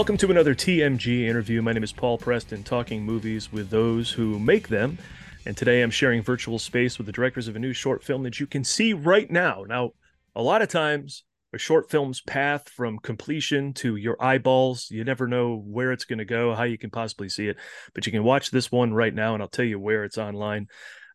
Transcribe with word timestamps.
Welcome 0.00 0.16
to 0.16 0.30
another 0.30 0.54
TMG 0.54 1.28
interview. 1.28 1.60
My 1.60 1.74
name 1.74 1.82
is 1.82 1.92
Paul 1.92 2.16
Preston, 2.16 2.62
talking 2.62 3.04
movies 3.04 3.52
with 3.52 3.68
those 3.68 4.10
who 4.10 4.38
make 4.38 4.68
them. 4.68 4.96
And 5.44 5.54
today 5.54 5.82
I'm 5.82 5.90
sharing 5.90 6.22
virtual 6.22 6.58
space 6.58 6.96
with 6.96 7.06
the 7.06 7.12
directors 7.12 7.48
of 7.48 7.54
a 7.54 7.58
new 7.58 7.74
short 7.74 8.02
film 8.02 8.22
that 8.22 8.40
you 8.40 8.46
can 8.46 8.64
see 8.64 8.94
right 8.94 9.30
now. 9.30 9.66
Now, 9.68 9.90
a 10.34 10.42
lot 10.42 10.62
of 10.62 10.70
times, 10.70 11.24
a 11.52 11.58
short 11.58 11.90
film's 11.90 12.22
path 12.22 12.70
from 12.70 12.98
completion 12.98 13.74
to 13.74 13.96
your 13.96 14.16
eyeballs, 14.24 14.90
you 14.90 15.04
never 15.04 15.28
know 15.28 15.56
where 15.56 15.92
it's 15.92 16.06
going 16.06 16.18
to 16.18 16.24
go, 16.24 16.54
how 16.54 16.62
you 16.62 16.78
can 16.78 16.88
possibly 16.88 17.28
see 17.28 17.48
it. 17.48 17.58
But 17.94 18.06
you 18.06 18.12
can 18.12 18.24
watch 18.24 18.50
this 18.50 18.72
one 18.72 18.94
right 18.94 19.14
now, 19.14 19.34
and 19.34 19.42
I'll 19.42 19.50
tell 19.50 19.66
you 19.66 19.78
where 19.78 20.04
it's 20.04 20.16
online. 20.16 20.68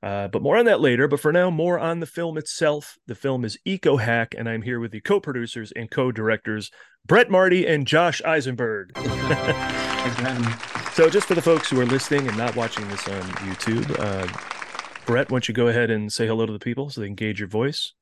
Uh, 0.05 0.27
but 0.27 0.44
more 0.44 0.55
on 0.55 0.66
that 0.66 0.80
later. 0.80 1.08
But 1.08 1.20
for 1.20 1.34
now, 1.34 1.50
more 1.50 1.80
on 1.80 2.00
the 2.00 2.05
film 2.05 2.38
itself. 2.38 3.00
The 3.08 3.16
film 3.16 3.44
is 3.44 3.58
Eco 3.66 3.98
Hack, 3.98 4.36
and 4.38 4.48
I'm 4.48 4.62
here 4.62 4.80
with 4.80 4.91
the 4.91 5.02
co 5.02 5.20
producers 5.20 5.73
and 5.76 5.90
co 5.90 6.12
directors, 6.12 6.70
Brett 7.08 7.32
Marty 7.32 7.66
and 7.66 7.88
Josh 7.88 8.22
Izenberg. 8.23 8.96
so, 10.94 11.10
just 11.10 11.27
for 11.27 11.34
the 11.34 11.41
folks 11.41 11.72
who 11.72 11.82
are 11.82 11.88
listening 11.88 12.27
and 12.27 12.38
not 12.38 12.55
watching 12.55 12.88
this 12.88 13.08
on 13.08 13.23
YouTube, 13.48 13.99
uh, 13.99 14.27
Brett, 15.08 15.32
why 15.32 15.38
don't 15.38 15.48
you 15.48 15.55
go 15.55 15.70
ahead 15.70 15.90
and 15.90 16.13
say 16.13 16.27
hello 16.27 16.46
to 16.46 16.54
the 16.54 16.60
people 16.60 16.91
so 16.91 17.02
they 17.02 17.08
can 17.08 17.16
gauge 17.16 17.40
your 17.40 17.49
voice? 17.49 17.94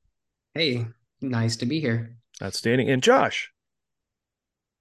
Hey, 0.52 0.86
nice 1.22 1.56
to 1.56 1.64
be 1.64 1.80
here. 1.80 2.18
Outstanding. 2.42 2.90
And 2.90 3.02
Josh. 3.02 3.50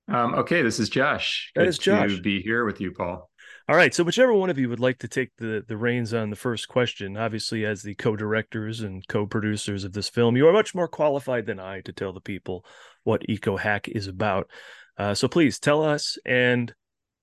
Um, 0.09 0.33
okay, 0.35 0.61
this 0.61 0.77
is 0.77 0.89
Josh. 0.89 1.53
That 1.55 1.61
Good 1.61 1.69
is 1.69 1.77
Josh. 1.77 2.17
To 2.17 2.21
be 2.21 2.41
here 2.41 2.65
with 2.65 2.81
you, 2.81 2.91
Paul. 2.91 3.29
All 3.69 3.77
right. 3.77 3.93
So 3.93 4.03
whichever 4.03 4.33
one 4.33 4.49
of 4.49 4.57
you 4.57 4.67
would 4.67 4.81
like 4.81 4.99
to 4.99 5.07
take 5.07 5.31
the 5.37 5.63
the 5.65 5.77
reins 5.77 6.13
on 6.13 6.29
the 6.29 6.35
first 6.35 6.67
question, 6.67 7.15
obviously 7.15 7.65
as 7.65 7.81
the 7.81 7.95
co-directors 7.95 8.81
and 8.81 9.07
co-producers 9.07 9.85
of 9.85 9.93
this 9.93 10.09
film, 10.09 10.35
you 10.35 10.47
are 10.47 10.53
much 10.53 10.75
more 10.75 10.87
qualified 10.87 11.45
than 11.45 11.61
I 11.61 11.79
to 11.81 11.93
tell 11.93 12.11
the 12.11 12.19
people 12.19 12.65
what 13.03 13.29
Eco 13.29 13.55
Hack 13.55 13.87
is 13.87 14.07
about. 14.07 14.49
Uh, 14.97 15.13
so 15.13 15.29
please 15.29 15.59
tell 15.59 15.81
us 15.81 16.17
and 16.25 16.73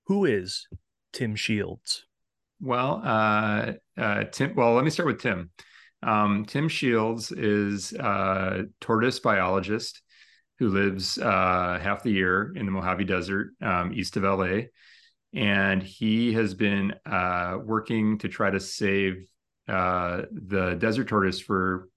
who 0.06 0.24
is 0.24 0.66
Tim 1.12 1.36
Shields? 1.36 2.06
Well, 2.58 3.02
uh, 3.04 3.72
uh, 3.98 4.24
Tim. 4.24 4.54
Well, 4.54 4.74
let 4.74 4.84
me 4.84 4.90
start 4.90 5.08
with 5.08 5.20
Tim. 5.20 5.50
Um, 6.02 6.46
Tim 6.46 6.68
Shields 6.68 7.32
is 7.32 7.92
a 7.92 8.64
tortoise 8.80 9.18
biologist 9.18 10.00
who 10.58 10.68
lives 10.68 11.18
uh, 11.18 11.78
half 11.82 12.02
the 12.02 12.12
year 12.12 12.52
in 12.56 12.64
the 12.64 12.72
Mojave 12.72 13.04
Desert, 13.04 13.50
um, 13.60 13.92
east 13.92 14.16
of 14.16 14.22
LA 14.22 14.62
and 15.32 15.82
he 15.82 16.32
has 16.32 16.54
been 16.54 16.94
uh, 17.06 17.58
working 17.62 18.18
to 18.18 18.28
try 18.28 18.50
to 18.50 18.60
save 18.60 19.26
uh, 19.68 20.22
the 20.32 20.74
desert 20.74 21.08
tortoise 21.08 21.40
for 21.40 21.88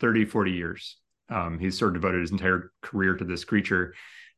30 0.00 0.24
40 0.24 0.50
years. 0.52 0.96
Um, 1.28 1.58
he's 1.58 1.78
sort 1.78 1.94
of 1.94 2.02
devoted 2.02 2.20
his 2.20 2.32
entire 2.32 2.72
career 2.82 3.14
to 3.16 3.24
this 3.24 3.44
creature. 3.44 3.94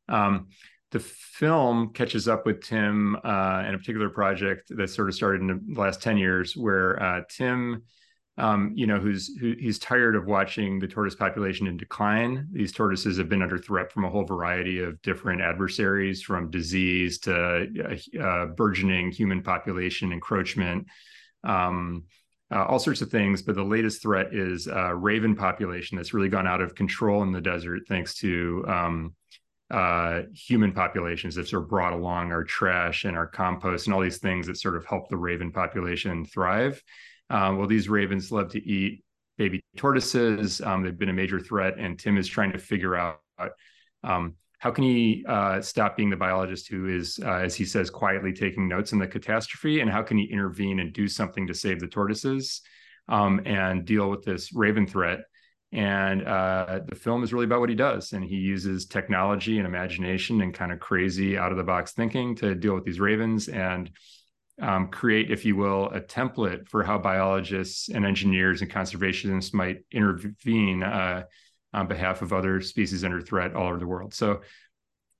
Um, 0.07 0.47
the 0.91 0.99
film 0.99 1.91
catches 1.93 2.27
up 2.27 2.45
with 2.45 2.63
tim 2.63 3.15
uh, 3.15 3.63
in 3.67 3.73
a 3.73 3.77
particular 3.77 4.09
project 4.09 4.71
that 4.77 4.89
sort 4.89 5.09
of 5.09 5.15
started 5.15 5.41
in 5.41 5.73
the 5.73 5.81
last 5.81 6.01
10 6.01 6.17
years 6.17 6.55
where 6.55 7.01
uh, 7.01 7.21
tim 7.29 7.83
um, 8.37 8.73
you 8.75 8.85
know, 8.85 8.99
who's 8.99 9.35
who, 9.37 9.55
he's 9.57 9.79
tired 9.79 10.15
of 10.15 10.25
watching 10.25 10.79
the 10.79 10.87
tortoise 10.87 11.15
population 11.15 11.67
in 11.67 11.77
decline. 11.77 12.47
These 12.51 12.73
tortoises 12.73 13.17
have 13.17 13.29
been 13.29 13.41
under 13.41 13.57
threat 13.57 13.91
from 13.91 14.03
a 14.03 14.09
whole 14.09 14.25
variety 14.25 14.79
of 14.79 15.01
different 15.01 15.41
adversaries, 15.41 16.21
from 16.21 16.51
disease 16.51 17.19
to 17.19 17.67
uh, 17.89 18.21
uh, 18.21 18.45
burgeoning 18.47 19.11
human 19.11 19.41
population 19.41 20.11
encroachment, 20.11 20.87
um, 21.45 22.03
uh, 22.51 22.65
all 22.65 22.79
sorts 22.79 23.01
of 23.01 23.09
things. 23.09 23.41
But 23.41 23.55
the 23.55 23.63
latest 23.63 24.01
threat 24.01 24.33
is 24.33 24.67
uh 24.67 24.93
raven 24.93 25.35
population 25.35 25.95
that's 25.95 26.13
really 26.13 26.29
gone 26.29 26.47
out 26.47 26.61
of 26.61 26.75
control 26.75 27.23
in 27.23 27.31
the 27.31 27.41
desert 27.41 27.83
thanks 27.87 28.15
to 28.15 28.65
um, 28.67 29.15
uh, 29.71 30.23
human 30.33 30.73
populations 30.73 31.35
that 31.35 31.47
sort 31.47 31.63
of 31.63 31.69
brought 31.69 31.93
along 31.93 32.31
our 32.31 32.43
trash 32.43 33.05
and 33.05 33.17
our 33.17 33.27
compost 33.27 33.87
and 33.87 33.93
all 33.93 34.01
these 34.01 34.19
things 34.19 34.45
that 34.45 34.57
sort 34.57 34.75
of 34.75 34.85
help 34.85 35.09
the 35.09 35.17
raven 35.17 35.51
population 35.51 36.25
thrive. 36.25 36.83
Um, 37.29 37.57
well, 37.57 37.67
these 37.67 37.89
ravens 37.89 38.31
love 38.31 38.51
to 38.51 38.67
eat 38.67 39.03
baby 39.37 39.63
tortoises. 39.75 40.61
Um, 40.61 40.83
they've 40.83 40.97
been 40.97 41.09
a 41.09 41.13
major 41.13 41.39
threat, 41.39 41.77
and 41.77 41.99
Tim 41.99 42.17
is 42.17 42.27
trying 42.27 42.51
to 42.51 42.59
figure 42.59 42.95
out 42.95 43.19
um, 44.03 44.35
how 44.59 44.71
can 44.71 44.83
he 44.83 45.25
uh, 45.27 45.61
stop 45.61 45.97
being 45.97 46.09
the 46.09 46.15
biologist 46.15 46.67
who 46.69 46.87
is, 46.87 47.19
uh, 47.23 47.35
as 47.35 47.55
he 47.55 47.65
says, 47.65 47.89
quietly 47.89 48.33
taking 48.33 48.67
notes 48.67 48.93
in 48.93 48.99
the 48.99 49.07
catastrophe, 49.07 49.81
and 49.81 49.91
how 49.91 50.01
can 50.01 50.17
he 50.17 50.25
intervene 50.25 50.79
and 50.79 50.93
do 50.93 51.07
something 51.07 51.47
to 51.47 51.53
save 51.53 51.79
the 51.79 51.87
tortoises 51.87 52.61
um, 53.07 53.41
and 53.45 53.85
deal 53.85 54.09
with 54.09 54.23
this 54.23 54.53
raven 54.53 54.87
threat. 54.87 55.19
And 55.71 56.25
uh, 56.25 56.79
the 56.87 56.95
film 56.95 57.23
is 57.23 57.33
really 57.33 57.45
about 57.45 57.59
what 57.59 57.69
he 57.69 57.75
does, 57.75 58.13
and 58.13 58.23
he 58.23 58.37
uses 58.37 58.85
technology 58.85 59.57
and 59.57 59.67
imagination 59.67 60.41
and 60.41 60.53
kind 60.53 60.71
of 60.71 60.79
crazy 60.79 61.37
out 61.37 61.51
of 61.51 61.57
the 61.57 61.63
box 61.63 61.91
thinking 61.91 62.35
to 62.37 62.55
deal 62.55 62.75
with 62.75 62.85
these 62.85 62.99
ravens 62.99 63.49
and 63.49 63.89
um, 64.61 64.87
create, 64.87 65.31
if 65.31 65.45
you 65.45 65.55
will, 65.55 65.89
a 65.89 65.99
template 65.99 66.67
for 66.69 66.83
how 66.83 66.97
biologists 66.97 67.89
and 67.89 68.05
engineers 68.05 68.61
and 68.61 68.71
conservationists 68.71 69.53
might 69.53 69.79
intervene 69.91 70.83
uh, 70.83 71.23
on 71.73 71.87
behalf 71.87 72.21
of 72.21 72.31
other 72.31 72.61
species 72.61 73.03
under 73.03 73.21
threat 73.21 73.53
all 73.53 73.67
over 73.67 73.79
the 73.79 73.87
world. 73.87 74.13
So 74.13 74.41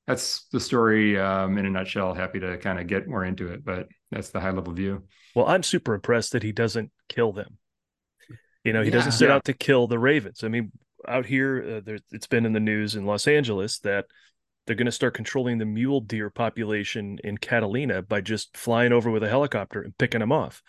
that's 0.07 0.45
the 0.51 0.59
story 0.59 1.19
um, 1.19 1.57
in 1.57 1.65
a 1.65 1.69
nutshell. 1.69 2.13
Happy 2.13 2.39
to 2.39 2.57
kind 2.57 2.79
of 2.79 2.87
get 2.87 3.07
more 3.07 3.25
into 3.25 3.47
it, 3.47 3.65
but 3.65 3.87
that's 4.11 4.29
the 4.29 4.39
high 4.39 4.51
level 4.51 4.73
view. 4.73 5.03
Well, 5.35 5.47
I'm 5.47 5.63
super 5.63 5.93
impressed 5.93 6.31
that 6.31 6.43
he 6.43 6.51
doesn't 6.51 6.91
kill 7.09 7.33
them. 7.33 7.57
You 8.63 8.73
know, 8.73 8.81
he 8.81 8.89
yeah, 8.89 8.95
doesn't 8.95 9.11
set 9.13 9.29
yeah. 9.29 9.35
out 9.35 9.45
to 9.45 9.53
kill 9.53 9.87
the 9.87 9.99
ravens. 9.99 10.43
I 10.43 10.47
mean, 10.47 10.71
out 11.07 11.25
here, 11.25 11.77
uh, 11.77 11.81
there, 11.83 11.99
it's 12.11 12.27
been 12.27 12.45
in 12.45 12.53
the 12.53 12.59
news 12.59 12.95
in 12.95 13.05
Los 13.05 13.27
Angeles 13.27 13.79
that 13.79 14.05
they're 14.65 14.75
going 14.75 14.85
to 14.85 14.91
start 14.91 15.13
controlling 15.13 15.57
the 15.57 15.65
mule 15.65 16.01
deer 16.01 16.29
population 16.29 17.19
in 17.23 17.37
Catalina 17.37 18.01
by 18.01 18.21
just 18.21 18.55
flying 18.57 18.91
over 18.91 19.11
with 19.11 19.23
a 19.23 19.29
helicopter 19.29 19.81
and 19.81 19.97
picking 19.97 20.19
them 20.19 20.31
off. 20.31 20.61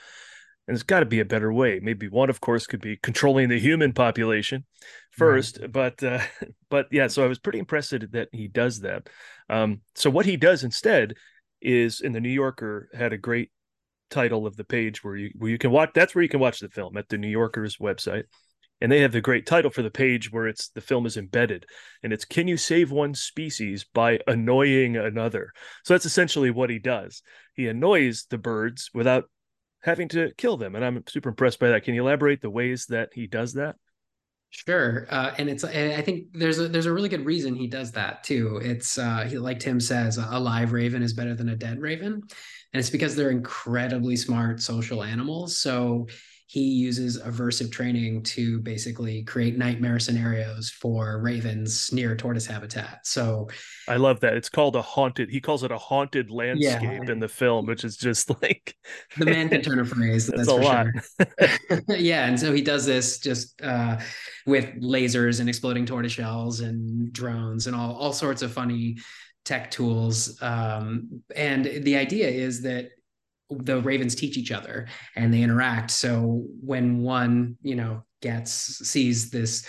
And 0.69 0.75
there's 0.75 0.83
got 0.83 1.01
to 1.01 1.07
be 1.07 1.21
a 1.21 1.25
better 1.25 1.53
way. 1.53 1.79
Maybe 1.81 2.09
one, 2.09 2.29
of 2.29 2.41
course, 2.41 2.67
could 2.67 2.81
be 2.81 2.97
controlling 2.97 3.49
the 3.49 3.59
human 3.59 3.93
population 3.93 4.65
first. 5.13 5.59
Right. 5.61 5.73
But 5.73 6.03
uh, 6.03 6.21
but 6.71 6.89
yeah, 6.91 7.07
so 7.07 7.25
I 7.25 7.29
was 7.29 7.39
pretty 7.39 7.61
impressed 7.61 7.91
that 7.91 8.29
he 8.33 8.49
does 8.49 8.81
that. 8.81 9.09
Um, 9.49 9.81
so 9.95 10.11
what 10.11 10.27
he 10.27 10.37
does 10.37 10.65
instead 10.65 11.15
is, 11.63 12.01
in 12.01 12.13
the 12.13 12.21
New 12.21 12.31
Yorker 12.31 12.89
had 12.93 13.13
a 13.13 13.19
great 13.19 13.51
title 14.11 14.47
of 14.47 14.57
the 14.57 14.65
page 14.65 15.03
where 15.03 15.17
you 15.17 15.31
where 15.37 15.51
you 15.51 15.59
can 15.59 15.71
watch. 15.71 15.91
That's 15.95 16.15
where 16.15 16.23
you 16.23 16.29
can 16.29 16.41
watch 16.41 16.61
the 16.61 16.69
film 16.69 16.97
at 16.97 17.09
the 17.09 17.19
New 17.19 17.29
Yorker's 17.29 17.77
website 17.77 18.25
and 18.81 18.93
they 18.93 19.01
have 19.01 19.13
the 19.13 19.21
great 19.21 19.47
title 19.47 19.71
for 19.71 19.83
the 19.83 19.91
page 19.91 20.31
where 20.33 20.47
it's 20.47 20.69
the 20.69 20.81
film 20.81 21.07
is 21.07 21.17
embedded. 21.17 21.67
And 22.03 22.13
it's 22.13 22.25
can 22.25 22.49
you 22.49 22.57
save 22.57 22.91
one 22.91 23.15
species 23.15 23.85
by 23.85 24.21
annoying 24.27 24.97
another? 24.97 25.53
So 25.85 25.95
that's 25.95 26.07
essentially 26.07 26.51
what 26.51 26.71
he 26.71 26.79
does. 26.79 27.23
He 27.55 27.69
annoys 27.69 28.27
the 28.29 28.39
birds 28.39 28.91
without 28.93 29.25
having 29.83 30.09
to 30.09 30.33
kill 30.37 30.57
them. 30.57 30.75
And 30.75 30.85
i'm 30.85 31.03
super 31.09 31.31
impressed 31.31 31.59
by 31.59 31.69
that. 31.69 31.85
Can 31.85 31.95
you 31.95 32.03
elaborate 32.03 32.43
the 32.43 32.51
ways 32.51 32.87
that 32.87 33.11
he 33.15 33.27
does 33.27 33.55
that? 33.55 33.77
Sure, 34.51 35.07
uh, 35.11 35.35
and 35.39 35.51
it's 35.51 35.65
and 35.65 35.93
I 35.93 36.01
think 36.01 36.29
there's 36.33 36.59
a 36.59 36.69
there's 36.69 36.87
a 36.87 36.93
really 36.93 37.09
good 37.09 37.27
reason 37.27 37.55
he 37.55 37.67
does 37.67 37.93
that 37.93 38.23
too. 38.23 38.59
It's 38.63 38.97
uh, 38.97 39.27
he, 39.29 39.39
like 39.39 39.59
Tim 39.59 39.81
says, 39.81 40.19
a 40.19 40.39
live 40.39 40.73
raven 40.73 41.03
is 41.03 41.13
better 41.13 41.35
than 41.35 41.49
a 41.49 41.57
dead 41.57 41.81
raven, 41.81 42.13
and 42.15 42.81
it's 42.81 42.89
because 42.89 43.17
they're 43.17 43.31
incredibly 43.31 44.17
smart 44.17 44.63
social 44.63 45.03
animals. 45.03 45.59
So 45.59 46.07
he 46.49 46.61
uses 46.61 47.21
aversive 47.21 47.73
training 47.73 48.23
to 48.23 48.61
basically 48.61 49.25
create 49.25 49.59
nightmare 49.59 49.99
scenarios 49.99 50.71
for 50.71 51.21
ravens 51.21 51.93
near 51.93 52.15
tortoise 52.15 52.47
habitat. 52.47 53.01
So 53.05 53.49
I 53.89 53.97
love 53.97 54.21
that. 54.21 54.35
It's 54.35 54.49
called 54.49 54.77
a 54.77 54.83
haunted. 54.83 55.29
He 55.29 55.41
calls 55.41 55.65
it 55.65 55.73
a 55.73 55.79
haunted 55.79 56.31
landscape 56.31 56.83
yeah. 56.83 57.13
in 57.13 57.19
the 57.19 57.29
film, 57.29 57.67
which 57.67 57.83
is 57.83 57.97
just 57.97 58.31
like 58.43 58.77
the 59.19 59.25
man 59.25 59.49
can 59.49 59.61
turn 59.61 59.81
a 59.81 59.85
phrase. 59.85 60.27
That's, 60.37 60.47
that's 60.47 60.51
a 60.51 60.55
lot. 60.55 60.87
Sure. 61.69 61.83
yeah, 61.97 62.27
and 62.27 62.39
so 62.39 62.53
he 62.53 62.63
does 62.63 62.87
this 62.87 63.19
just 63.19 63.61
uh, 63.63 63.99
with 64.47 64.67
lasers 64.81 65.41
and 65.41 65.49
exploding 65.49 65.85
tortoise 65.85 66.13
shells 66.13 66.61
and 66.61 67.13
drones 67.13 67.67
and 67.67 67.75
all 67.75 67.97
all 67.97 68.13
sorts 68.13 68.43
of 68.43 68.53
funny 68.53 68.99
tech 69.45 69.71
tools. 69.71 70.41
Um, 70.43 71.23
and 71.35 71.65
the 71.65 71.97
idea 71.97 72.29
is 72.29 72.63
that 72.63 72.91
the 73.51 73.81
ravens 73.81 74.15
teach 74.15 74.37
each 74.37 74.53
other 74.53 74.89
and 75.15 75.33
they 75.33 75.43
interact. 75.43 75.91
So 75.91 76.45
when 76.61 77.03
one 77.03 77.57
you 77.63 77.77
know 77.77 78.05
gets 78.23 78.53
sees 78.53 79.31
this 79.31 79.67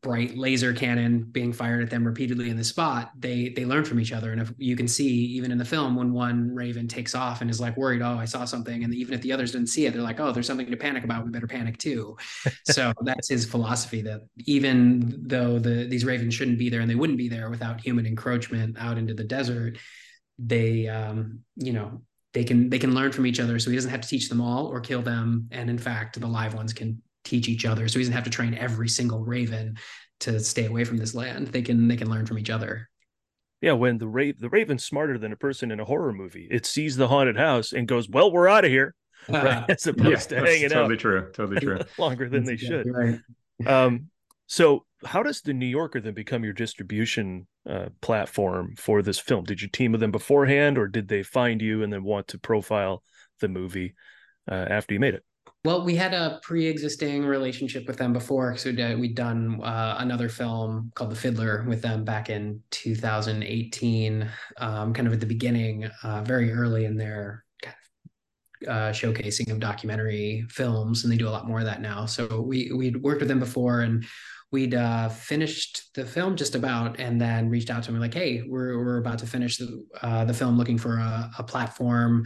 bright 0.00 0.36
laser 0.36 0.72
cannon 0.72 1.24
being 1.24 1.52
fired 1.52 1.82
at 1.82 1.90
them 1.90 2.06
repeatedly 2.06 2.48
in 2.48 2.56
the 2.56 2.62
spot 2.62 3.10
they 3.18 3.48
they 3.48 3.64
learn 3.64 3.84
from 3.84 3.98
each 3.98 4.12
other. 4.12 4.30
And 4.30 4.40
if 4.40 4.52
you 4.56 4.76
can 4.76 4.86
see 4.86 5.08
even 5.08 5.50
in 5.50 5.58
the 5.58 5.64
film 5.64 5.96
when 5.96 6.12
one 6.12 6.54
raven 6.54 6.86
takes 6.86 7.14
off 7.14 7.40
and 7.40 7.50
is 7.50 7.60
like 7.60 7.76
worried 7.76 8.02
oh 8.02 8.16
i 8.18 8.24
saw 8.24 8.44
something. 8.44 8.84
And 8.84 8.94
even 8.94 9.14
if 9.14 9.22
the 9.22 9.32
others 9.32 9.52
didn't 9.52 9.68
see 9.68 9.86
it 9.86 9.92
they're 9.92 10.02
like 10.02 10.20
oh 10.20 10.30
there's 10.30 10.46
something 10.46 10.70
to 10.70 10.76
panic 10.76 11.04
about. 11.04 11.24
We 11.24 11.30
better 11.30 11.46
panic 11.46 11.78
too. 11.78 12.16
So 12.66 12.92
that's 13.02 13.28
his 13.28 13.44
philosophy 13.44 14.02
that 14.02 14.20
even 14.46 15.22
though 15.26 15.58
the 15.58 15.86
these 15.86 16.04
ravens 16.04 16.34
shouldn't 16.34 16.58
be 16.58 16.70
there 16.70 16.80
and 16.80 16.90
they 16.90 16.94
wouldn't 16.94 17.18
be 17.18 17.28
there 17.28 17.50
without 17.50 17.80
human 17.80 18.06
encroachment 18.06 18.76
out 18.78 18.98
into 18.98 19.14
the 19.14 19.24
desert 19.24 19.78
they 20.38 20.88
um 20.88 21.40
you 21.56 21.72
know 21.72 22.02
they 22.34 22.44
can 22.44 22.68
they 22.68 22.78
can 22.78 22.94
learn 22.94 23.12
from 23.12 23.26
each 23.26 23.40
other 23.40 23.58
so 23.58 23.70
he 23.70 23.76
doesn't 23.76 23.90
have 23.90 24.00
to 24.02 24.08
teach 24.08 24.28
them 24.28 24.40
all 24.40 24.66
or 24.66 24.80
kill 24.80 25.02
them 25.02 25.48
and 25.50 25.70
in 25.70 25.78
fact 25.78 26.20
the 26.20 26.26
live 26.26 26.54
ones 26.54 26.72
can 26.72 27.00
teach 27.24 27.48
each 27.48 27.64
other 27.64 27.88
so 27.88 27.98
he 27.98 28.02
doesn't 28.04 28.14
have 28.14 28.24
to 28.24 28.30
train 28.30 28.54
every 28.54 28.88
single 28.88 29.24
raven 29.24 29.76
to 30.20 30.38
stay 30.40 30.66
away 30.66 30.84
from 30.84 30.98
this 30.98 31.14
land 31.14 31.48
they 31.48 31.62
can 31.62 31.88
they 31.88 31.96
can 31.96 32.10
learn 32.10 32.26
from 32.26 32.38
each 32.38 32.50
other 32.50 32.88
Yeah, 33.60 33.72
when 33.72 33.98
the 33.98 34.06
Ra- 34.08 34.38
the 34.38 34.50
Raven's 34.50 34.84
smarter 34.84 35.16
than 35.18 35.32
a 35.32 35.36
person 35.36 35.70
in 35.70 35.80
a 35.80 35.84
horror 35.84 36.12
movie. 36.12 36.46
It 36.50 36.66
sees 36.66 36.96
the 36.96 37.08
haunted 37.08 37.36
house 37.36 37.72
and 37.72 37.88
goes, 37.88 38.08
"Well, 38.08 38.30
we're 38.30 38.48
out 38.48 38.64
of 38.64 38.70
here," 38.70 38.94
right? 39.28 39.64
As 39.68 39.86
opposed 39.86 40.30
yeah, 40.32 40.40
to 40.40 40.46
hanging 40.46 40.68
totally 40.68 40.94
out 40.94 41.00
true, 41.00 41.30
totally 41.32 41.58
true, 41.58 41.80
longer 41.98 42.28
than 42.28 42.44
they 42.44 42.56
should. 42.58 42.86
Right. 42.86 43.20
Um, 43.66 44.10
so 44.46 44.84
how 45.04 45.22
does 45.22 45.40
the 45.40 45.54
New 45.54 45.66
Yorker 45.66 46.00
then 46.00 46.14
become 46.14 46.44
your 46.44 46.52
distribution 46.52 47.46
uh, 47.68 47.88
platform 48.00 48.74
for 48.76 49.02
this 49.02 49.18
film? 49.18 49.44
Did 49.44 49.62
you 49.62 49.68
team 49.68 49.92
with 49.92 50.00
them 50.00 50.10
beforehand, 50.10 50.78
or 50.78 50.86
did 50.86 51.08
they 51.08 51.22
find 51.22 51.62
you 51.62 51.82
and 51.82 51.92
then 51.92 52.04
want 52.04 52.28
to 52.28 52.38
profile 52.38 53.02
the 53.40 53.48
movie 53.48 53.94
uh, 54.50 54.66
after 54.68 54.94
you 54.94 55.00
made 55.00 55.14
it? 55.14 55.24
Well, 55.64 55.82
we 55.82 55.96
had 55.96 56.12
a 56.12 56.40
pre-existing 56.42 57.24
relationship 57.24 57.86
with 57.86 57.96
them 57.96 58.12
before, 58.12 58.54
so 58.58 58.70
we'd 58.98 59.14
done 59.14 59.62
uh, 59.62 59.96
another 59.98 60.28
film 60.28 60.92
called 60.94 61.10
The 61.10 61.16
Fiddler 61.16 61.64
with 61.66 61.80
them 61.80 62.04
back 62.04 62.28
in 62.28 62.60
2018, 62.70 64.28
um, 64.58 64.92
kind 64.92 65.08
of 65.08 65.14
at 65.14 65.20
the 65.20 65.26
beginning, 65.26 65.88
uh, 66.02 66.20
very 66.20 66.52
early 66.52 66.84
in 66.84 66.98
their 66.98 67.46
kind 67.62 67.76
of 68.66 68.68
uh, 68.68 68.92
showcasing 68.92 69.50
of 69.50 69.58
documentary 69.58 70.44
films, 70.50 71.02
and 71.02 71.10
they 71.10 71.16
do 71.16 71.28
a 71.28 71.30
lot 71.30 71.48
more 71.48 71.60
of 71.60 71.64
that 71.64 71.80
now. 71.80 72.04
So 72.04 72.42
we 72.42 72.70
we'd 72.70 73.02
worked 73.02 73.20
with 73.20 73.28
them 73.28 73.40
before, 73.40 73.80
and 73.80 74.04
we'd 74.54 74.74
uh, 74.74 75.08
finished 75.08 75.92
the 75.94 76.06
film 76.06 76.36
just 76.36 76.54
about, 76.54 77.00
and 77.00 77.20
then 77.20 77.50
reached 77.50 77.70
out 77.70 77.82
to 77.82 77.90
them 77.92 78.00
like, 78.00 78.14
"Hey, 78.14 78.44
we're 78.46 78.78
we're 78.78 78.98
about 78.98 79.18
to 79.18 79.26
finish 79.26 79.58
the 79.58 79.84
uh, 80.00 80.24
the 80.24 80.32
film, 80.32 80.56
looking 80.56 80.78
for 80.78 80.94
a, 80.96 81.30
a 81.38 81.42
platform." 81.42 82.24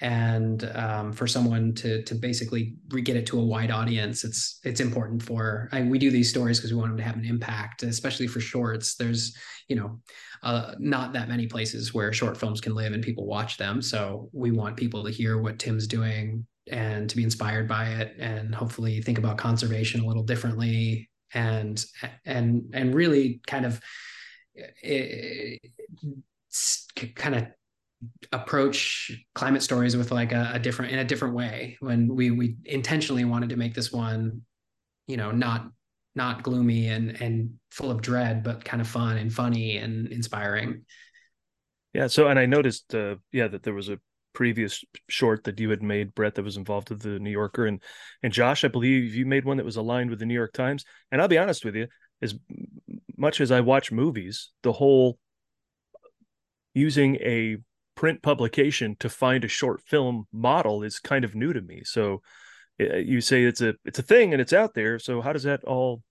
and 0.00 0.70
um, 0.74 1.10
for 1.10 1.26
someone 1.26 1.72
to 1.72 2.02
to 2.02 2.14
basically 2.14 2.74
get 3.02 3.16
it 3.16 3.24
to 3.24 3.40
a 3.40 3.42
wide 3.42 3.70
audience 3.70 4.24
it's 4.24 4.60
it's 4.62 4.80
important 4.80 5.22
for 5.22 5.70
I, 5.72 5.84
we 5.84 5.98
do 5.98 6.10
these 6.10 6.28
stories 6.28 6.58
because 6.58 6.70
we 6.70 6.78
want 6.78 6.90
them 6.90 6.98
to 6.98 7.02
have 7.02 7.16
an 7.16 7.24
impact 7.24 7.82
especially 7.82 8.26
for 8.26 8.38
shorts 8.38 8.96
there's 8.96 9.34
you 9.68 9.76
know 9.76 9.98
uh, 10.42 10.74
not 10.78 11.14
that 11.14 11.30
many 11.30 11.46
places 11.46 11.94
where 11.94 12.12
short 12.12 12.36
films 12.36 12.60
can 12.60 12.74
live 12.74 12.92
and 12.92 13.02
people 13.02 13.24
watch 13.24 13.56
them 13.56 13.80
so 13.80 14.28
we 14.34 14.50
want 14.50 14.76
people 14.76 15.02
to 15.02 15.10
hear 15.10 15.40
what 15.40 15.58
tim's 15.58 15.86
doing 15.86 16.46
and 16.70 17.08
to 17.08 17.16
be 17.16 17.24
inspired 17.24 17.66
by 17.66 17.86
it 17.86 18.14
and 18.18 18.54
hopefully 18.54 19.00
think 19.00 19.16
about 19.16 19.38
conservation 19.38 20.02
a 20.02 20.06
little 20.06 20.22
differently 20.22 21.08
and 21.36 21.84
and 22.24 22.70
and 22.72 22.94
really 22.94 23.40
kind 23.46 23.66
of 23.66 23.80
eh, 24.82 25.56
kind 27.14 27.34
of 27.34 27.46
approach 28.32 29.12
climate 29.34 29.62
stories 29.62 29.96
with 29.96 30.10
like 30.10 30.32
a, 30.32 30.52
a, 30.54 30.58
different 30.58 30.92
in 30.92 30.98
a 30.98 31.04
different 31.04 31.34
way 31.34 31.76
when 31.80 32.14
we 32.14 32.30
we 32.30 32.56
intentionally 32.64 33.24
wanted 33.24 33.50
to 33.50 33.56
make 33.56 33.74
this 33.74 33.92
one 33.92 34.42
you 35.06 35.16
know 35.16 35.30
not 35.30 35.68
not 36.14 36.42
gloomy 36.42 36.88
and 36.88 37.20
and 37.20 37.52
full 37.70 37.90
of 37.90 38.00
dread 38.00 38.42
but 38.42 38.64
kind 38.64 38.80
of 38.80 38.88
fun 38.88 39.18
and 39.18 39.32
funny 39.32 39.76
and 39.76 40.08
inspiring. 40.08 40.82
Yeah 41.92 42.06
so 42.08 42.28
and 42.28 42.38
i 42.38 42.46
noticed 42.46 42.94
uh 42.94 43.16
yeah 43.32 43.48
that 43.48 43.62
there 43.62 43.74
was 43.74 43.88
a 43.88 43.98
previous 44.36 44.84
short 45.08 45.44
that 45.44 45.58
you 45.58 45.70
had 45.70 45.82
made 45.82 46.14
brett 46.14 46.34
that 46.34 46.44
was 46.44 46.58
involved 46.58 46.90
with 46.90 47.00
the 47.00 47.18
new 47.18 47.30
yorker 47.30 47.64
and 47.64 47.82
and 48.22 48.32
josh 48.32 48.64
i 48.64 48.68
believe 48.68 49.14
you 49.14 49.24
made 49.24 49.46
one 49.46 49.56
that 49.56 49.64
was 49.64 49.76
aligned 49.76 50.10
with 50.10 50.18
the 50.18 50.26
new 50.26 50.34
york 50.34 50.52
times 50.52 50.84
and 51.10 51.22
i'll 51.22 51.28
be 51.28 51.38
honest 51.38 51.64
with 51.64 51.74
you 51.74 51.86
as 52.20 52.34
much 53.16 53.40
as 53.40 53.50
i 53.50 53.60
watch 53.60 53.90
movies 53.90 54.50
the 54.62 54.72
whole 54.72 55.18
using 56.74 57.16
a 57.16 57.56
print 57.96 58.22
publication 58.22 58.94
to 59.00 59.08
find 59.08 59.42
a 59.42 59.48
short 59.48 59.80
film 59.80 60.26
model 60.30 60.82
is 60.82 61.00
kind 61.00 61.24
of 61.24 61.34
new 61.34 61.52
to 61.52 61.62
me. 61.62 61.80
So 61.84 62.20
eh, 62.78 62.98
you 62.98 63.20
say 63.20 63.44
it's 63.44 63.62
a 63.62 63.74
it's 63.84 63.98
a 63.98 64.02
thing 64.02 64.32
and 64.32 64.40
it's 64.40 64.52
out 64.52 64.74
there. 64.74 65.00
So 65.00 65.20
how 65.20 65.32
does 65.32 65.42
that 65.42 65.64
all 65.64 66.02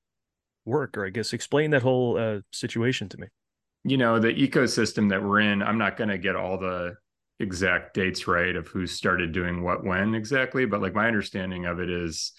work? 0.66 0.98
Or 0.98 1.06
I 1.06 1.12
guess 1.12 1.32
explain 1.32 1.72
that 1.72 1.84
whole 1.84 2.18
uh, 2.18 2.40
situation 2.52 3.08
to 3.10 3.18
me. 3.18 3.28
You 3.84 3.98
know, 3.98 4.20
the 4.20 4.34
ecosystem 4.34 5.12
that 5.12 5.24
we're 5.24 5.42
in. 5.42 5.62
I'm 5.62 5.78
not 5.78 5.96
going 5.96 6.10
to 6.10 6.18
get 6.18 6.36
all 6.36 6.58
the 6.58 6.96
exact 7.40 7.94
dates 7.94 8.28
right 8.28 8.56
of 8.56 8.68
who 8.68 8.88
started 8.88 9.32
doing 9.32 9.64
what 9.64 9.84
when 9.84 10.16
exactly, 10.16 10.66
but 10.66 10.82
like 10.82 10.94
my 10.94 11.08
understanding 11.08 11.66
of 11.66 11.80
it 11.80 11.90
is, 11.90 12.32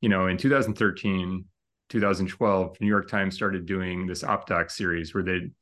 you 0.00 0.08
know, 0.08 0.26
in 0.26 0.36
2013. 0.36 1.44
2012, 1.90 2.80
New 2.80 2.88
York 2.88 3.08
Times 3.08 3.34
started 3.34 3.66
doing 3.66 4.06
this 4.06 4.22
OpDoc 4.22 4.70
series 4.70 5.14
where 5.14 5.22
they'd 5.22 5.52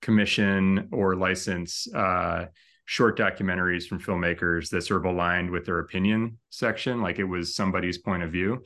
commission 0.00 0.88
or 0.92 1.16
license 1.16 1.86
uh, 1.94 2.46
short 2.84 3.18
documentaries 3.18 3.86
from 3.86 4.00
filmmakers 4.00 4.70
that 4.70 4.82
sort 4.82 5.04
of 5.04 5.12
aligned 5.12 5.50
with 5.50 5.66
their 5.66 5.80
opinion 5.80 6.38
section, 6.50 7.02
like 7.02 7.18
it 7.18 7.24
was 7.24 7.54
somebody's 7.54 7.98
point 7.98 8.22
of 8.22 8.30
view. 8.30 8.64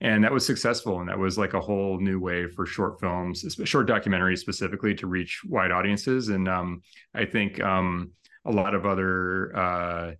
And 0.00 0.24
that 0.24 0.32
was 0.32 0.46
successful. 0.46 1.00
And 1.00 1.08
that 1.08 1.18
was 1.18 1.36
like 1.36 1.54
a 1.54 1.60
whole 1.60 1.98
new 1.98 2.20
way 2.20 2.46
for 2.46 2.64
short 2.64 3.00
films, 3.00 3.44
short 3.64 3.88
documentaries 3.88 4.38
specifically, 4.38 4.94
to 4.94 5.06
reach 5.06 5.42
wide 5.44 5.72
audiences. 5.72 6.28
And 6.28 6.48
um, 6.48 6.82
I 7.14 7.24
think 7.24 7.60
um, 7.60 8.12
a 8.48 8.52
lot 8.52 8.74
of 8.74 8.86
other, 8.86 9.56
uh, 9.56 10.12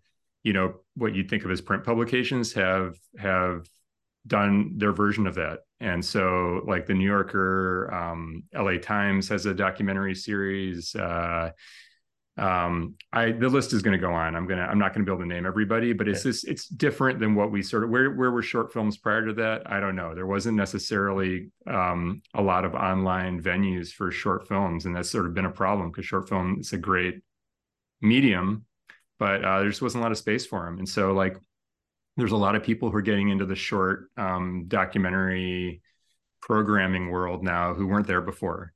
you 0.42 0.52
know, 0.52 0.74
what 0.94 1.14
you'd 1.14 1.28
think 1.28 1.44
of 1.44 1.50
as 1.50 1.60
print 1.60 1.84
publications 1.84 2.52
have 2.52 2.96
have 3.18 3.66
done 4.26 4.74
their 4.76 4.92
version 4.92 5.26
of 5.26 5.34
that. 5.36 5.60
And 5.80 6.04
so, 6.04 6.62
like 6.66 6.86
the 6.86 6.94
New 6.94 7.06
Yorker, 7.06 7.92
um, 7.92 8.44
LA 8.54 8.78
Times 8.78 9.28
has 9.30 9.46
a 9.46 9.54
documentary 9.54 10.14
series. 10.14 10.94
Uh, 10.94 11.50
um 12.38 12.94
i 13.12 13.32
the 13.32 13.48
list 13.48 13.72
is 13.72 13.82
going 13.82 13.98
to 13.98 14.00
go 14.00 14.12
on 14.12 14.36
i'm 14.36 14.46
gonna 14.46 14.62
i'm 14.62 14.78
not 14.78 14.94
going 14.94 15.04
to 15.04 15.10
be 15.10 15.12
able 15.12 15.22
to 15.22 15.28
name 15.28 15.44
everybody 15.44 15.92
but 15.92 16.06
it's 16.06 16.22
just 16.22 16.46
it's 16.46 16.68
different 16.68 17.18
than 17.18 17.34
what 17.34 17.50
we 17.50 17.62
sort 17.62 17.82
of 17.82 17.90
where 17.90 18.12
where 18.12 18.30
were 18.30 18.42
short 18.42 18.72
films 18.72 18.96
prior 18.96 19.26
to 19.26 19.32
that 19.32 19.60
i 19.70 19.80
don't 19.80 19.96
know 19.96 20.14
there 20.14 20.26
wasn't 20.26 20.56
necessarily 20.56 21.50
um 21.66 22.22
a 22.34 22.42
lot 22.42 22.64
of 22.64 22.74
online 22.74 23.42
venues 23.42 23.88
for 23.88 24.12
short 24.12 24.46
films 24.46 24.86
and 24.86 24.94
that's 24.94 25.10
sort 25.10 25.26
of 25.26 25.34
been 25.34 25.46
a 25.46 25.50
problem 25.50 25.90
because 25.90 26.06
short 26.06 26.28
film 26.28 26.58
is 26.60 26.72
a 26.72 26.78
great 26.78 27.20
medium 28.00 28.64
but 29.18 29.44
uh, 29.44 29.60
there 29.60 29.68
just 29.68 29.82
wasn't 29.82 30.00
a 30.00 30.02
lot 30.02 30.12
of 30.12 30.18
space 30.18 30.46
for 30.46 30.64
them 30.64 30.78
and 30.78 30.88
so 30.88 31.12
like 31.12 31.36
there's 32.16 32.32
a 32.32 32.36
lot 32.36 32.56
of 32.56 32.62
people 32.62 32.90
who 32.90 32.96
are 32.96 33.02
getting 33.02 33.28
into 33.28 33.46
the 33.46 33.56
short 33.56 34.10
um 34.16 34.64
documentary 34.68 35.82
programming 36.40 37.10
world 37.10 37.42
now 37.42 37.74
who 37.74 37.86
weren't 37.86 38.06
there 38.06 38.20
before 38.20 38.72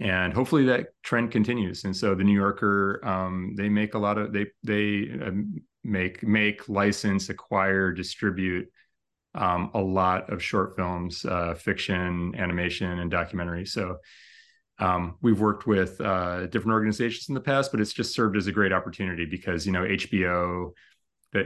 and 0.00 0.32
hopefully 0.32 0.64
that 0.64 0.88
trend 1.02 1.30
continues. 1.30 1.84
And 1.84 1.94
so 1.94 2.14
the 2.14 2.24
New 2.24 2.34
Yorker, 2.34 3.06
um, 3.06 3.54
they 3.54 3.68
make 3.68 3.94
a 3.94 3.98
lot 3.98 4.16
of 4.16 4.32
they 4.32 4.46
they 4.62 5.10
um, 5.22 5.60
make 5.84 6.22
make 6.22 6.68
license, 6.68 7.28
acquire, 7.28 7.92
distribute 7.92 8.68
um, 9.34 9.70
a 9.74 9.80
lot 9.80 10.32
of 10.32 10.42
short 10.42 10.74
films, 10.74 11.24
uh, 11.26 11.54
fiction, 11.54 12.34
animation, 12.36 12.98
and 12.98 13.10
documentary. 13.10 13.66
So 13.66 13.98
um, 14.80 15.16
we've 15.20 15.40
worked 15.40 15.66
with 15.66 16.00
uh, 16.00 16.46
different 16.46 16.72
organizations 16.72 17.28
in 17.28 17.34
the 17.34 17.40
past, 17.40 17.70
but 17.70 17.80
it's 17.80 17.92
just 17.92 18.14
served 18.14 18.36
as 18.36 18.46
a 18.46 18.52
great 18.52 18.72
opportunity 18.72 19.26
because 19.26 19.66
you 19.66 19.72
know 19.72 19.82
HBO, 19.82 20.72
uh, 21.34 21.38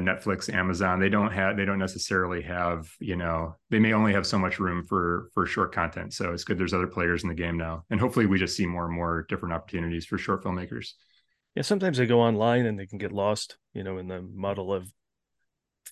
Netflix, 0.00 0.52
Amazon, 0.52 0.98
they 0.98 1.10
don't 1.10 1.30
have 1.30 1.56
they 1.56 1.66
don't 1.66 1.78
necessarily 1.78 2.42
have 2.42 2.90
you 2.98 3.16
know 3.16 3.54
they 3.70 3.78
may 3.78 3.92
only 3.92 4.12
have 4.12 4.26
so 4.26 4.38
much 4.38 4.58
room 4.58 4.84
for 4.84 5.28
for 5.34 5.46
short 5.46 5.74
content. 5.74 6.14
So 6.14 6.32
it's 6.32 6.44
good 6.44 6.58
there's 6.58 6.74
other 6.74 6.86
players 6.86 7.22
in 7.22 7.28
the 7.28 7.34
game 7.34 7.58
now, 7.58 7.84
and 7.90 8.00
hopefully 8.00 8.26
we 8.26 8.38
just 8.38 8.56
see 8.56 8.66
more 8.66 8.86
and 8.86 8.94
more 8.94 9.26
different 9.28 9.54
opportunities 9.54 10.06
for 10.06 10.16
short 10.16 10.42
filmmakers. 10.42 10.92
Yeah, 11.54 11.62
sometimes 11.62 11.98
they 11.98 12.06
go 12.06 12.20
online 12.20 12.66
and 12.66 12.78
they 12.78 12.86
can 12.86 12.98
get 12.98 13.12
lost, 13.12 13.58
you 13.74 13.82
know, 13.82 13.98
in 13.98 14.08
the 14.08 14.22
muddle 14.22 14.72
of 14.72 14.90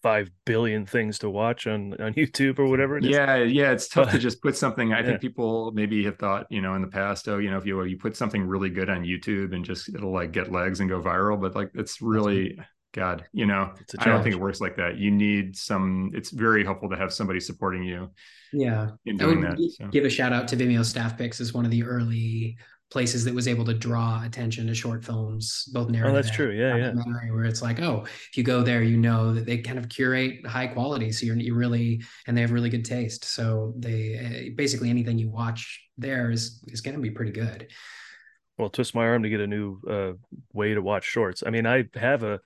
five 0.02 0.30
billion 0.44 0.86
things 0.86 1.18
to 1.20 1.30
watch 1.30 1.66
on 1.66 1.94
on 2.00 2.14
YouTube 2.14 2.58
or 2.58 2.66
whatever. 2.66 2.98
Yeah, 2.98 3.36
yeah, 3.36 3.72
it's 3.72 3.88
tough 3.88 4.10
to 4.10 4.18
just 4.18 4.42
put 4.42 4.56
something. 4.56 4.92
I 4.92 5.00
yeah. 5.00 5.06
think 5.06 5.20
people 5.20 5.72
maybe 5.72 6.04
have 6.04 6.18
thought, 6.18 6.46
you 6.50 6.60
know, 6.60 6.74
in 6.74 6.82
the 6.82 6.88
past, 6.88 7.28
oh, 7.28 7.38
you 7.38 7.50
know, 7.50 7.58
if 7.58 7.66
you 7.66 7.82
you 7.84 7.98
put 7.98 8.16
something 8.16 8.42
really 8.42 8.70
good 8.70 8.88
on 8.90 9.02
YouTube 9.04 9.54
and 9.54 9.64
just 9.64 9.88
it'll 9.94 10.12
like 10.12 10.32
get 10.32 10.52
legs 10.52 10.80
and 10.80 10.88
go 10.88 11.00
viral, 11.02 11.40
but 11.40 11.54
like 11.54 11.70
it's 11.74 12.00
really 12.00 12.58
God, 12.96 13.26
you 13.32 13.44
know, 13.44 13.74
I 13.98 14.06
don't 14.06 14.22
think 14.22 14.34
it 14.34 14.40
works 14.40 14.58
like 14.62 14.76
that. 14.76 14.96
You 14.96 15.10
need 15.10 15.54
some, 15.54 16.10
it's 16.14 16.30
very 16.30 16.64
helpful 16.64 16.88
to 16.88 16.96
have 16.96 17.12
somebody 17.12 17.40
supporting 17.40 17.82
you. 17.82 18.10
Yeah. 18.54 18.92
In 19.04 19.18
doing 19.18 19.42
that. 19.42 19.58
So. 19.76 19.88
Give 19.88 20.06
a 20.06 20.10
shout 20.10 20.32
out 20.32 20.48
to 20.48 20.56
Vimeo 20.56 20.82
Staff 20.82 21.18
Picks 21.18 21.38
as 21.38 21.52
one 21.52 21.66
of 21.66 21.70
the 21.70 21.84
early 21.84 22.56
places 22.90 23.25
that 23.25 23.35
was 23.35 23.49
able 23.49 23.64
to 23.64 23.75
draw 23.75 24.23
attention 24.25 24.66
to 24.66 24.75
short 24.75 25.05
films, 25.05 25.69
both 25.73 25.88
narrative. 25.88 26.12
Oh, 26.12 26.14
that's 26.14 26.35
true. 26.35 26.52
Yeah. 26.52 26.76
Yeah. 26.76 26.93
Where 27.33 27.45
it's 27.45 27.62
like, 27.62 27.81
oh, 27.81 28.05
if 28.05 28.37
you 28.37 28.45
go 28.45 28.62
there, 28.62 28.83
you 28.83 28.97
know 28.97 29.35
that 29.35 29.45
they 29.45 29.59
kind 29.59 29.78
of 29.78 29.88
curate 29.88 30.47
high 30.47 30.69
quality. 30.69 31.11
So 31.11 31.26
you're, 31.26 31.37
you 31.37 31.55
really, 31.55 32.02
and 32.26 32.37
they 32.37 32.43
have 32.43 32.52
really 32.52 32.71
good 32.71 32.85
taste. 32.85 33.25
So 33.25 33.75
they 33.76 34.50
uh, 34.50 34.55
basically 34.55 34.90
anything 34.90 35.19
you 35.19 35.31
watch 35.31 35.83
there 35.99 36.31
is, 36.31 36.62
is 36.69 36.81
going 36.81 36.97
to 36.97 37.02
be 37.02 37.11
pretty 37.11 37.33
good. 37.33 37.69
Well, 38.57 38.71
twist 38.71 38.95
my 38.95 39.05
arm 39.05 39.25
to 39.25 39.28
get 39.28 39.40
a 39.40 39.47
new 39.47 39.81
uh, 39.88 40.12
way 40.52 40.73
to 40.73 40.81
watch 40.81 41.05
shorts. 41.05 41.43
I 41.45 41.50
mean, 41.50 41.66
I 41.66 41.85
have 41.95 42.23
a, 42.23 42.40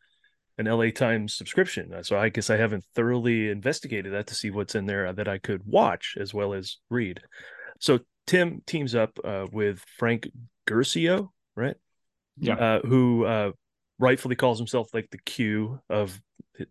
an 0.59 0.67
LA 0.67 0.91
Times 0.91 1.35
subscription. 1.35 1.93
Uh, 1.95 2.03
so 2.03 2.19
I 2.19 2.31
guess 2.31 2.51
I 2.51 2.57
haven't 2.57 2.85
thoroughly 2.95 3.51
investigated 3.51 4.13
that 4.15 4.27
to 4.29 4.35
see 4.35 4.51
what's 4.51 4.75
in 4.75 4.87
there 4.87 5.13
that 5.13 5.29
I 5.29 5.39
could 5.39 5.63
watch 5.67 6.17
as 6.19 6.33
well 6.33 6.55
as 6.55 6.79
read. 6.89 7.21
So 7.79 8.01
Tim 8.31 8.63
teams 8.65 8.95
up 8.95 9.19
uh, 9.25 9.47
with 9.51 9.85
Frank 9.99 10.29
Guercio, 10.65 11.33
right? 11.57 11.75
Yeah. 12.37 12.55
Uh, 12.55 12.81
who 12.87 13.25
uh, 13.25 13.51
rightfully 13.99 14.37
calls 14.37 14.57
himself 14.57 14.95
like 14.95 15.11
the 15.11 15.19
Q 15.19 15.81
of 15.91 16.21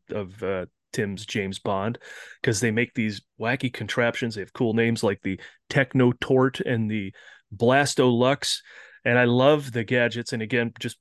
of 0.09 0.41
uh, 0.41 0.67
Tim's 0.93 1.25
James 1.25 1.59
Bond 1.59 1.99
because 2.41 2.61
they 2.61 2.71
make 2.71 2.93
these 2.93 3.21
wacky 3.37 3.73
contraptions. 3.73 4.35
They 4.35 4.41
have 4.41 4.53
cool 4.53 4.73
names 4.73 5.03
like 5.03 5.21
the 5.21 5.37
Techno 5.69 6.13
Tort 6.21 6.61
and 6.61 6.89
the 6.89 7.13
Blastolux. 7.53 8.59
and 9.03 9.19
I 9.19 9.25
love 9.25 9.73
the 9.73 9.83
gadgets. 9.83 10.31
And 10.31 10.41
again, 10.41 10.71
just 10.79 10.95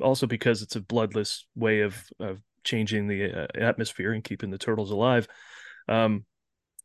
also 0.00 0.28
because 0.28 0.62
it's 0.62 0.76
a 0.76 0.80
bloodless 0.80 1.44
way 1.56 1.80
of 1.80 2.00
of 2.20 2.40
changing 2.62 3.08
the 3.08 3.32
uh, 3.32 3.46
atmosphere 3.56 4.12
and 4.12 4.22
keeping 4.22 4.52
the 4.52 4.58
turtles 4.58 4.92
alive. 4.92 5.26
Um, 5.88 6.24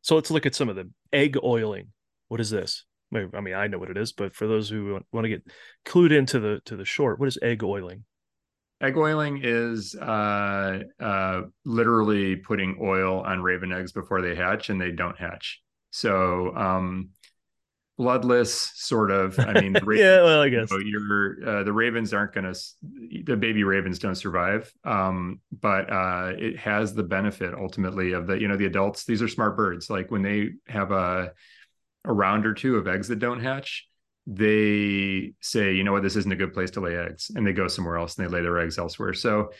so 0.02 0.16
let's 0.16 0.32
look 0.32 0.46
at 0.46 0.56
some 0.56 0.68
of 0.68 0.74
them. 0.74 0.94
Egg 1.12 1.36
oiling. 1.44 1.92
What 2.26 2.40
is 2.40 2.50
this? 2.50 2.84
I 3.12 3.40
mean, 3.40 3.54
I 3.54 3.66
know 3.66 3.78
what 3.78 3.90
it 3.90 3.96
is, 3.96 4.12
but 4.12 4.34
for 4.34 4.46
those 4.46 4.68
who 4.68 5.00
want 5.12 5.24
to 5.24 5.28
get 5.28 5.44
clued 5.84 6.12
into 6.12 6.40
the 6.40 6.60
to 6.64 6.76
the 6.76 6.84
short, 6.84 7.18
what 7.18 7.28
is 7.28 7.38
egg 7.42 7.62
oiling? 7.62 8.04
Egg 8.80 8.96
oiling 8.96 9.40
is 9.42 9.94
uh, 9.94 10.80
uh, 11.00 11.42
literally 11.64 12.36
putting 12.36 12.76
oil 12.82 13.20
on 13.20 13.40
raven 13.40 13.72
eggs 13.72 13.92
before 13.92 14.20
they 14.20 14.34
hatch, 14.34 14.68
and 14.68 14.80
they 14.80 14.90
don't 14.90 15.18
hatch. 15.18 15.62
So 15.90 16.54
um, 16.56 17.10
bloodless, 17.96 18.72
sort 18.74 19.10
of. 19.10 19.38
I 19.38 19.60
mean, 19.60 19.72
ravens, 19.84 20.00
yeah. 20.00 20.22
Well, 20.22 20.40
I 20.40 20.48
guess 20.48 20.70
you 20.70 21.36
know, 21.44 21.50
uh, 21.50 21.62
the 21.62 21.72
ravens 21.72 22.12
aren't 22.12 22.34
going 22.34 22.52
to. 22.52 22.60
The 23.24 23.36
baby 23.36 23.64
ravens 23.64 23.98
don't 23.98 24.16
survive, 24.16 24.72
um, 24.84 25.40
but 25.60 25.90
uh, 25.90 26.32
it 26.36 26.58
has 26.58 26.94
the 26.94 27.04
benefit 27.04 27.54
ultimately 27.54 28.12
of 28.12 28.26
the 28.26 28.40
you 28.40 28.48
know 28.48 28.56
the 28.56 28.66
adults. 28.66 29.04
These 29.04 29.22
are 29.22 29.28
smart 29.28 29.56
birds. 29.56 29.88
Like 29.88 30.10
when 30.10 30.22
they 30.22 30.50
have 30.66 30.90
a 30.90 31.32
a 32.04 32.12
round 32.12 32.46
or 32.46 32.54
two 32.54 32.76
of 32.76 32.88
eggs 32.88 33.08
that 33.08 33.18
don't 33.18 33.40
hatch, 33.40 33.86
they 34.26 35.34
say, 35.40 35.74
you 35.74 35.84
know 35.84 35.92
what, 35.92 36.02
this 36.02 36.16
isn't 36.16 36.32
a 36.32 36.36
good 36.36 36.54
place 36.54 36.70
to 36.72 36.80
lay 36.80 36.96
eggs, 36.96 37.30
and 37.34 37.46
they 37.46 37.52
go 37.52 37.68
somewhere 37.68 37.98
else 37.98 38.16
and 38.16 38.26
they 38.26 38.32
lay 38.32 38.42
their 38.42 38.58
eggs 38.58 38.78
elsewhere. 38.78 39.12
So 39.14 39.50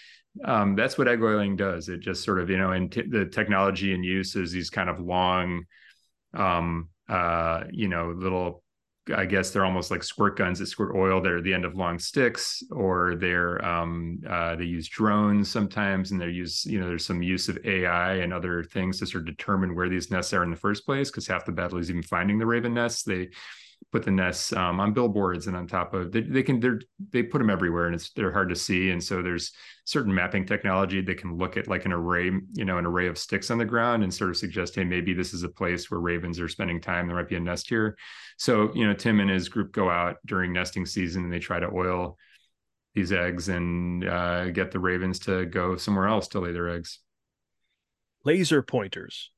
um, 0.45 0.75
that's 0.75 0.99
what 0.99 1.07
egg 1.07 1.23
oiling 1.23 1.55
does. 1.57 1.89
It 1.89 2.01
just 2.01 2.25
sort 2.25 2.41
of, 2.41 2.51
you 2.51 2.59
know, 2.59 2.73
and 2.73 2.91
t- 2.91 3.09
the 3.09 3.27
technology 3.27 3.93
in 3.93 4.03
use 4.03 4.35
is 4.37 4.51
these 4.51 4.71
kind 4.71 4.91
of 4.91 4.99
long, 4.99 5.65
um, 6.33 6.89
uh, 7.09 7.65
you 7.71 7.89
know, 7.89 8.15
little 8.17 8.64
I 9.15 9.27
guess 9.27 9.51
they're 9.51 9.65
almost 9.65 9.91
like 9.91 10.03
squirt 10.03 10.39
guns 10.39 10.59
that 10.59 10.67
squirt 10.67 10.95
oil. 10.95 11.21
They're 11.21 11.43
the 11.43 11.53
end 11.53 11.65
of 11.65 11.75
long 11.75 11.99
sticks, 11.99 12.63
or 12.71 13.17
they're 13.17 13.63
um, 13.65 14.21
uh, 14.29 14.57
they 14.57 14.65
use 14.65 14.89
drones 14.89 15.51
sometimes, 15.51 16.11
and 16.11 16.21
they 16.21 16.29
use 16.29 16.65
you 16.65 16.81
know 16.81 16.87
there's 16.87 17.05
some 17.05 17.23
use 17.23 17.49
of 17.49 17.59
AI 17.65 18.15
and 18.15 18.33
other 18.33 18.65
things 18.65 18.99
to 18.99 19.07
sort 19.07 19.29
of 19.29 19.37
determine 19.37 19.75
where 19.75 19.89
these 19.89 20.11
nests 20.11 20.33
are 20.33 20.43
in 20.43 20.51
the 20.51 20.57
first 20.57 20.87
place. 20.87 21.11
Because 21.11 21.27
half 21.27 21.45
the 21.45 21.53
battle 21.53 21.79
is 21.79 21.91
even 21.91 22.03
finding 22.03 22.39
the 22.39 22.47
raven 22.47 22.73
nests. 22.73 23.03
They 23.03 23.29
put 23.93 24.05
the 24.05 24.11
nests 24.11 24.53
um, 24.53 24.81
on 24.81 24.93
billboards 24.93 25.47
and 25.47 25.57
on 25.57 25.67
top 25.67 25.95
of 25.95 26.13
they, 26.13 26.21
they 26.23 26.43
can 26.43 26.61
they're 26.61 26.81
they 27.11 27.23
put 27.23 27.39
them 27.39 27.51
everywhere 27.51 27.87
and 27.87 27.95
it's 27.95 28.11
they're 28.11 28.33
hard 28.33 28.49
to 28.49 28.57
see. 28.57 28.91
And 28.91 29.03
so 29.03 29.23
there's 29.23 29.53
certain 29.85 30.15
mapping 30.15 30.47
technology 30.47 31.01
that 31.03 31.19
can 31.19 31.37
look 31.37 31.57
at 31.57 31.69
like 31.69 31.85
an 31.85 31.93
array 31.93 32.31
you 32.53 32.65
know 32.65 32.79
an 32.79 32.87
array 32.87 33.07
of 33.07 33.19
sticks 33.19 33.51
on 33.51 33.59
the 33.59 33.65
ground 33.65 34.03
and 34.03 34.13
sort 34.13 34.31
of 34.31 34.37
suggest 34.37 34.75
hey 34.75 34.85
maybe 34.85 35.13
this 35.13 35.35
is 35.35 35.43
a 35.43 35.49
place 35.49 35.91
where 35.91 36.01
ravens 36.01 36.41
are 36.41 36.49
spending 36.49 36.81
time. 36.81 37.07
There 37.07 37.17
might 37.17 37.29
be 37.29 37.37
a 37.37 37.41
nest 37.41 37.69
here. 37.69 37.97
So 38.37 38.73
you 38.75 38.87
know 38.87 38.95
tim 38.95 39.21
and 39.21 39.31
his 39.31 39.49
group 39.49 39.73
go 39.73 39.91
out 39.91 40.17
during 40.27 40.53
nesting 40.53 40.87
season 40.87 41.25
and 41.25 41.33
they 41.33 41.39
try 41.39 41.61
to 41.61 41.71
oil 41.71 42.17
these 42.95 43.13
eggs 43.13 43.49
and 43.49 44.09
uh, 44.09 44.51
get 44.51 44.71
the 44.71 44.79
ravens 44.79 45.19
to 45.21 45.47
go 45.47 45.77
somewhere 45.77 46.07
else 46.07 46.29
to 46.29 46.41
lay 46.41 46.53
their 46.53 46.69
eggs. 46.69 47.01
Laser 48.25 48.63
pointers 48.63 49.31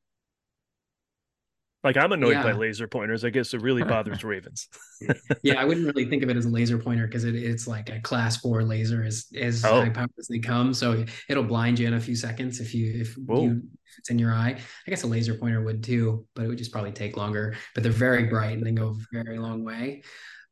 like 1.86 1.96
I'm 1.96 2.10
annoyed 2.10 2.32
yeah. 2.32 2.42
by 2.42 2.50
laser 2.50 2.88
pointers. 2.88 3.24
I 3.24 3.30
guess 3.30 3.54
it 3.54 3.62
really 3.62 3.84
bothers 3.84 4.24
ravens. 4.24 4.68
yeah, 5.42 5.54
I 5.54 5.64
wouldn't 5.64 5.86
really 5.86 6.10
think 6.10 6.24
of 6.24 6.28
it 6.28 6.36
as 6.36 6.44
a 6.44 6.48
laser 6.48 6.78
pointer 6.78 7.06
because 7.06 7.22
it, 7.22 7.36
it's 7.36 7.68
like 7.68 7.88
a 7.88 8.00
class 8.00 8.38
four 8.38 8.64
laser 8.64 9.04
as 9.04 9.26
as 9.40 9.64
oh. 9.64 9.82
high 9.82 9.90
power 9.90 10.08
as 10.18 10.26
they 10.26 10.40
come. 10.40 10.74
So 10.74 11.04
it'll 11.28 11.44
blind 11.44 11.78
you 11.78 11.86
in 11.86 11.94
a 11.94 12.00
few 12.00 12.16
seconds 12.16 12.58
if 12.58 12.74
you 12.74 13.00
if 13.00 13.16
you 13.16 13.62
if 13.84 13.98
it's 13.98 14.10
in 14.10 14.18
your 14.18 14.32
eye. 14.32 14.58
I 14.58 14.90
guess 14.90 15.04
a 15.04 15.06
laser 15.06 15.34
pointer 15.34 15.62
would 15.62 15.84
too, 15.84 16.26
but 16.34 16.44
it 16.44 16.48
would 16.48 16.58
just 16.58 16.72
probably 16.72 16.90
take 16.90 17.16
longer. 17.16 17.54
But 17.72 17.84
they're 17.84 17.92
very 17.92 18.24
bright 18.24 18.58
and 18.58 18.66
they 18.66 18.72
go 18.72 18.88
a 18.88 19.22
very 19.22 19.38
long 19.38 19.64
way. 19.64 20.02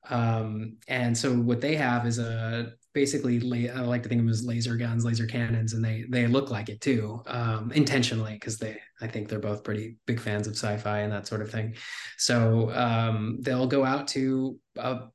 Um, 0.08 0.76
and 0.86 1.18
so 1.18 1.34
what 1.34 1.60
they 1.60 1.74
have 1.74 2.06
is 2.06 2.20
a 2.20 2.74
basically 2.94 3.68
I 3.70 3.80
like 3.80 4.02
to 4.04 4.08
think 4.08 4.20
of 4.20 4.26
them 4.26 4.32
as 4.32 4.44
laser 4.44 4.76
guns, 4.76 5.04
laser 5.04 5.26
cannons, 5.26 5.74
and 5.74 5.84
they 5.84 6.04
they 6.08 6.26
look 6.26 6.50
like 6.50 6.68
it 6.68 6.80
too, 6.80 7.22
um, 7.26 7.72
intentionally 7.72 8.34
because 8.34 8.58
they 8.58 8.78
I 9.00 9.08
think 9.08 9.28
they're 9.28 9.40
both 9.40 9.64
pretty 9.64 9.96
big 10.06 10.20
fans 10.20 10.46
of 10.46 10.54
sci-fi 10.54 11.00
and 11.00 11.12
that 11.12 11.26
sort 11.26 11.42
of 11.42 11.50
thing. 11.50 11.74
So 12.16 12.72
um, 12.72 13.38
they'll 13.40 13.66
go 13.66 13.84
out 13.84 14.08
to 14.08 14.58
a 14.76 15.08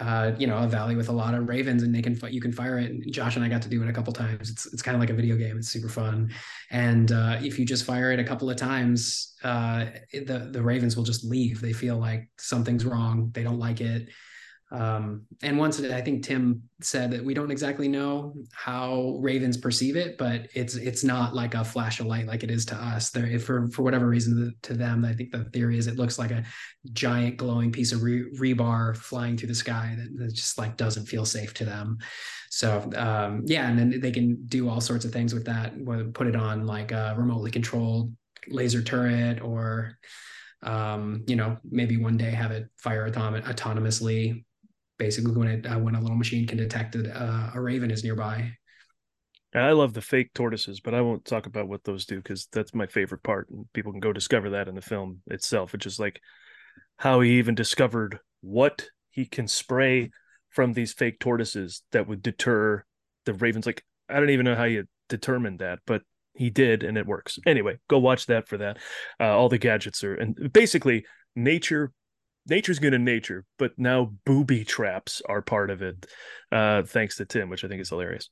uh, 0.00 0.32
you 0.38 0.46
know 0.46 0.58
a 0.58 0.66
valley 0.66 0.94
with 0.96 1.08
a 1.08 1.12
lot 1.12 1.34
of 1.34 1.48
ravens 1.48 1.82
and 1.82 1.94
they 1.94 2.02
can 2.02 2.18
you 2.30 2.40
can 2.40 2.52
fire 2.52 2.78
it. 2.78 3.10
Josh 3.10 3.36
and 3.36 3.44
i 3.44 3.48
got 3.48 3.62
to 3.62 3.68
do 3.68 3.82
it 3.82 3.88
a 3.88 3.92
couple 3.92 4.12
times. 4.12 4.50
It's 4.50 4.66
it's 4.72 4.82
kind 4.82 4.94
of 4.94 5.00
like 5.00 5.10
a 5.10 5.14
video 5.14 5.36
game. 5.36 5.58
It's 5.58 5.68
super 5.68 5.90
fun. 5.90 6.32
And 6.70 7.12
uh, 7.12 7.38
if 7.42 7.58
you 7.58 7.66
just 7.66 7.84
fire 7.84 8.10
it 8.10 8.18
a 8.18 8.24
couple 8.24 8.48
of 8.48 8.56
times 8.56 9.34
uh, 9.44 9.86
the 10.12 10.48
the 10.50 10.62
ravens 10.62 10.96
will 10.96 11.04
just 11.04 11.24
leave. 11.24 11.60
They 11.60 11.74
feel 11.74 11.98
like 11.98 12.30
something's 12.38 12.86
wrong. 12.86 13.30
They 13.34 13.42
don't 13.42 13.58
like 13.58 13.80
it 13.82 14.08
um, 14.72 15.26
and 15.42 15.58
once 15.58 15.78
I 15.82 16.00
think 16.00 16.24
Tim 16.24 16.62
said 16.80 17.10
that 17.10 17.22
we 17.22 17.34
don't 17.34 17.50
exactly 17.50 17.88
know 17.88 18.32
how 18.52 19.18
ravens 19.20 19.58
perceive 19.58 19.96
it, 19.96 20.16
but 20.16 20.48
it's 20.54 20.76
it's 20.76 21.04
not 21.04 21.34
like 21.34 21.54
a 21.54 21.62
flash 21.62 22.00
of 22.00 22.06
light 22.06 22.26
like 22.26 22.42
it 22.42 22.50
is 22.50 22.64
to 22.66 22.74
us. 22.74 23.10
There, 23.10 23.38
for 23.38 23.68
for 23.68 23.82
whatever 23.82 24.08
reason, 24.08 24.54
to 24.62 24.72
them, 24.72 25.04
I 25.04 25.12
think 25.12 25.30
the 25.30 25.44
theory 25.44 25.76
is 25.76 25.88
it 25.88 25.96
looks 25.96 26.18
like 26.18 26.30
a 26.30 26.44
giant 26.94 27.36
glowing 27.36 27.70
piece 27.70 27.92
of 27.92 28.02
re- 28.02 28.32
rebar 28.38 28.96
flying 28.96 29.36
through 29.36 29.48
the 29.48 29.54
sky 29.54 29.94
that, 29.98 30.16
that, 30.16 30.32
just 30.32 30.56
like 30.56 30.78
doesn't 30.78 31.04
feel 31.04 31.26
safe 31.26 31.52
to 31.54 31.66
them. 31.66 31.98
So 32.48 32.90
um, 32.96 33.42
yeah, 33.44 33.68
and 33.68 33.78
then 33.78 34.00
they 34.00 34.10
can 34.10 34.42
do 34.46 34.70
all 34.70 34.80
sorts 34.80 35.04
of 35.04 35.12
things 35.12 35.34
with 35.34 35.44
that. 35.44 35.74
Put 36.14 36.26
it 36.26 36.36
on 36.36 36.66
like 36.66 36.92
a 36.92 37.14
remotely 37.18 37.50
controlled 37.50 38.16
laser 38.48 38.82
turret 38.82 39.42
or 39.42 39.98
um, 40.62 41.24
you 41.26 41.36
know, 41.36 41.58
maybe 41.68 41.96
one 41.96 42.16
day 42.16 42.30
have 42.30 42.52
it 42.52 42.70
fire 42.78 43.10
autom- 43.10 43.42
autonomously 43.42 44.44
basically 44.98 45.32
when 45.32 45.48
it 45.48 45.66
uh, 45.66 45.78
when 45.78 45.94
a 45.94 46.00
little 46.00 46.16
machine 46.16 46.46
can 46.46 46.58
detect 46.58 46.92
that 46.92 47.14
uh, 47.14 47.50
a 47.54 47.60
raven 47.60 47.90
is 47.90 48.04
nearby. 48.04 48.52
I 49.54 49.72
love 49.72 49.92
the 49.92 50.00
fake 50.00 50.32
tortoises, 50.32 50.80
but 50.80 50.94
I 50.94 51.02
won't 51.02 51.26
talk 51.26 51.46
about 51.46 51.68
what 51.68 51.84
those 51.84 52.06
do 52.06 52.16
because 52.16 52.48
that's 52.52 52.74
my 52.74 52.86
favorite 52.86 53.22
part, 53.22 53.48
and 53.50 53.66
people 53.74 53.92
can 53.92 54.00
go 54.00 54.12
discover 54.12 54.50
that 54.50 54.68
in 54.68 54.74
the 54.74 54.80
film 54.80 55.20
itself. 55.26 55.74
It's 55.74 55.84
just 55.84 56.00
like 56.00 56.20
how 56.96 57.20
he 57.20 57.38
even 57.38 57.54
discovered 57.54 58.18
what 58.40 58.86
he 59.10 59.26
can 59.26 59.46
spray 59.46 60.10
from 60.50 60.72
these 60.72 60.92
fake 60.92 61.18
tortoises 61.18 61.82
that 61.92 62.08
would 62.08 62.22
deter 62.22 62.84
the 63.26 63.34
ravens. 63.34 63.66
Like 63.66 63.84
I 64.08 64.20
don't 64.20 64.30
even 64.30 64.44
know 64.44 64.54
how 64.54 64.64
you 64.64 64.84
determined 65.08 65.58
that, 65.58 65.80
but 65.86 66.02
he 66.34 66.48
did, 66.48 66.82
and 66.82 66.96
it 66.96 67.06
works. 67.06 67.38
Anyway, 67.46 67.78
go 67.88 67.98
watch 67.98 68.26
that 68.26 68.48
for 68.48 68.56
that. 68.58 68.78
Uh, 69.20 69.36
all 69.36 69.50
the 69.50 69.58
gadgets 69.58 70.02
are, 70.02 70.14
and 70.14 70.50
basically 70.52 71.04
nature 71.36 71.92
nature's 72.46 72.78
good 72.78 72.94
in 72.94 73.04
nature, 73.04 73.44
but 73.58 73.72
now 73.78 74.12
booby 74.24 74.64
traps 74.64 75.22
are 75.26 75.42
part 75.42 75.70
of 75.70 75.82
it. 75.82 76.06
Uh, 76.50 76.82
thanks 76.82 77.16
to 77.16 77.24
Tim, 77.24 77.48
which 77.48 77.64
I 77.64 77.68
think 77.68 77.80
is 77.80 77.88
hilarious. 77.88 78.28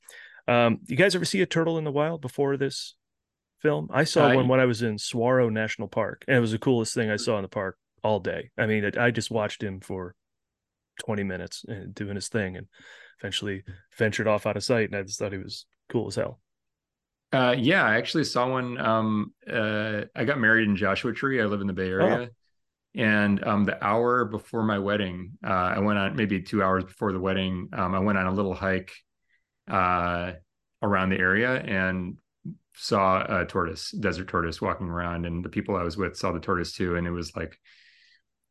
Um, 0.47 0.79
you 0.85 0.97
guys 0.97 1.15
ever 1.15 1.25
see 1.25 1.41
a 1.41 1.45
turtle 1.45 1.77
in 1.77 1.83
the 1.83 1.91
wild 1.91 2.21
before 2.21 2.57
this 2.57 2.95
film? 3.59 3.89
I 3.91 4.03
saw 4.03 4.27
I... 4.27 4.35
one 4.35 4.47
when 4.47 4.59
I 4.59 4.65
was 4.65 4.81
in 4.81 4.97
Saguaro 4.97 5.49
National 5.49 5.87
Park, 5.87 6.23
and 6.27 6.37
it 6.37 6.41
was 6.41 6.51
the 6.51 6.59
coolest 6.59 6.93
thing 6.93 7.09
I 7.09 7.17
saw 7.17 7.37
in 7.37 7.43
the 7.43 7.47
park 7.47 7.77
all 8.03 8.19
day. 8.19 8.49
I 8.57 8.65
mean, 8.65 8.89
I 8.97 9.11
just 9.11 9.31
watched 9.31 9.63
him 9.63 9.79
for 9.79 10.15
20 11.05 11.23
minutes 11.23 11.63
and 11.67 11.83
uh, 11.83 11.91
doing 11.93 12.15
his 12.15 12.27
thing, 12.27 12.57
and 12.57 12.67
eventually 13.19 13.63
ventured 13.97 14.27
off 14.27 14.45
out 14.45 14.57
of 14.57 14.63
sight. 14.63 14.89
And 14.89 14.95
I 14.95 15.03
just 15.03 15.19
thought 15.19 15.31
he 15.31 15.37
was 15.37 15.65
cool 15.89 16.07
as 16.07 16.15
hell. 16.15 16.39
Uh, 17.33 17.55
yeah, 17.57 17.85
I 17.85 17.95
actually 17.95 18.25
saw 18.25 18.49
one. 18.49 18.77
Um, 18.77 19.33
uh, 19.49 20.01
I 20.15 20.25
got 20.25 20.39
married 20.39 20.67
in 20.67 20.75
Joshua 20.75 21.13
Tree. 21.13 21.41
I 21.41 21.45
live 21.45 21.61
in 21.61 21.67
the 21.67 21.73
Bay 21.73 21.87
Area. 21.87 22.29
And 22.95 23.43
um, 23.45 23.63
the 23.63 23.81
hour 23.83 24.25
before 24.25 24.63
my 24.63 24.79
wedding, 24.79 25.37
uh, 25.45 25.73
I 25.75 25.79
went 25.79 25.97
on 25.97 26.15
maybe 26.15 26.41
two 26.41 26.61
hours 26.61 26.83
before 26.83 27.13
the 27.13 27.19
wedding. 27.19 27.69
Um, 27.71 27.95
I 27.95 27.99
went 27.99 28.17
on 28.17 28.27
a 28.27 28.33
little 28.33 28.53
hike 28.53 28.91
uh, 29.69 30.33
around 30.81 31.09
the 31.09 31.19
area 31.19 31.53
and 31.55 32.17
saw 32.75 33.41
a 33.41 33.45
tortoise, 33.45 33.91
desert 33.91 34.27
tortoise, 34.27 34.61
walking 34.61 34.87
around. 34.87 35.25
And 35.25 35.43
the 35.43 35.49
people 35.49 35.75
I 35.75 35.83
was 35.83 35.95
with 35.95 36.17
saw 36.17 36.33
the 36.33 36.39
tortoise 36.39 36.73
too. 36.73 36.97
And 36.97 37.07
it 37.07 37.11
was 37.11 37.33
like, 37.35 37.57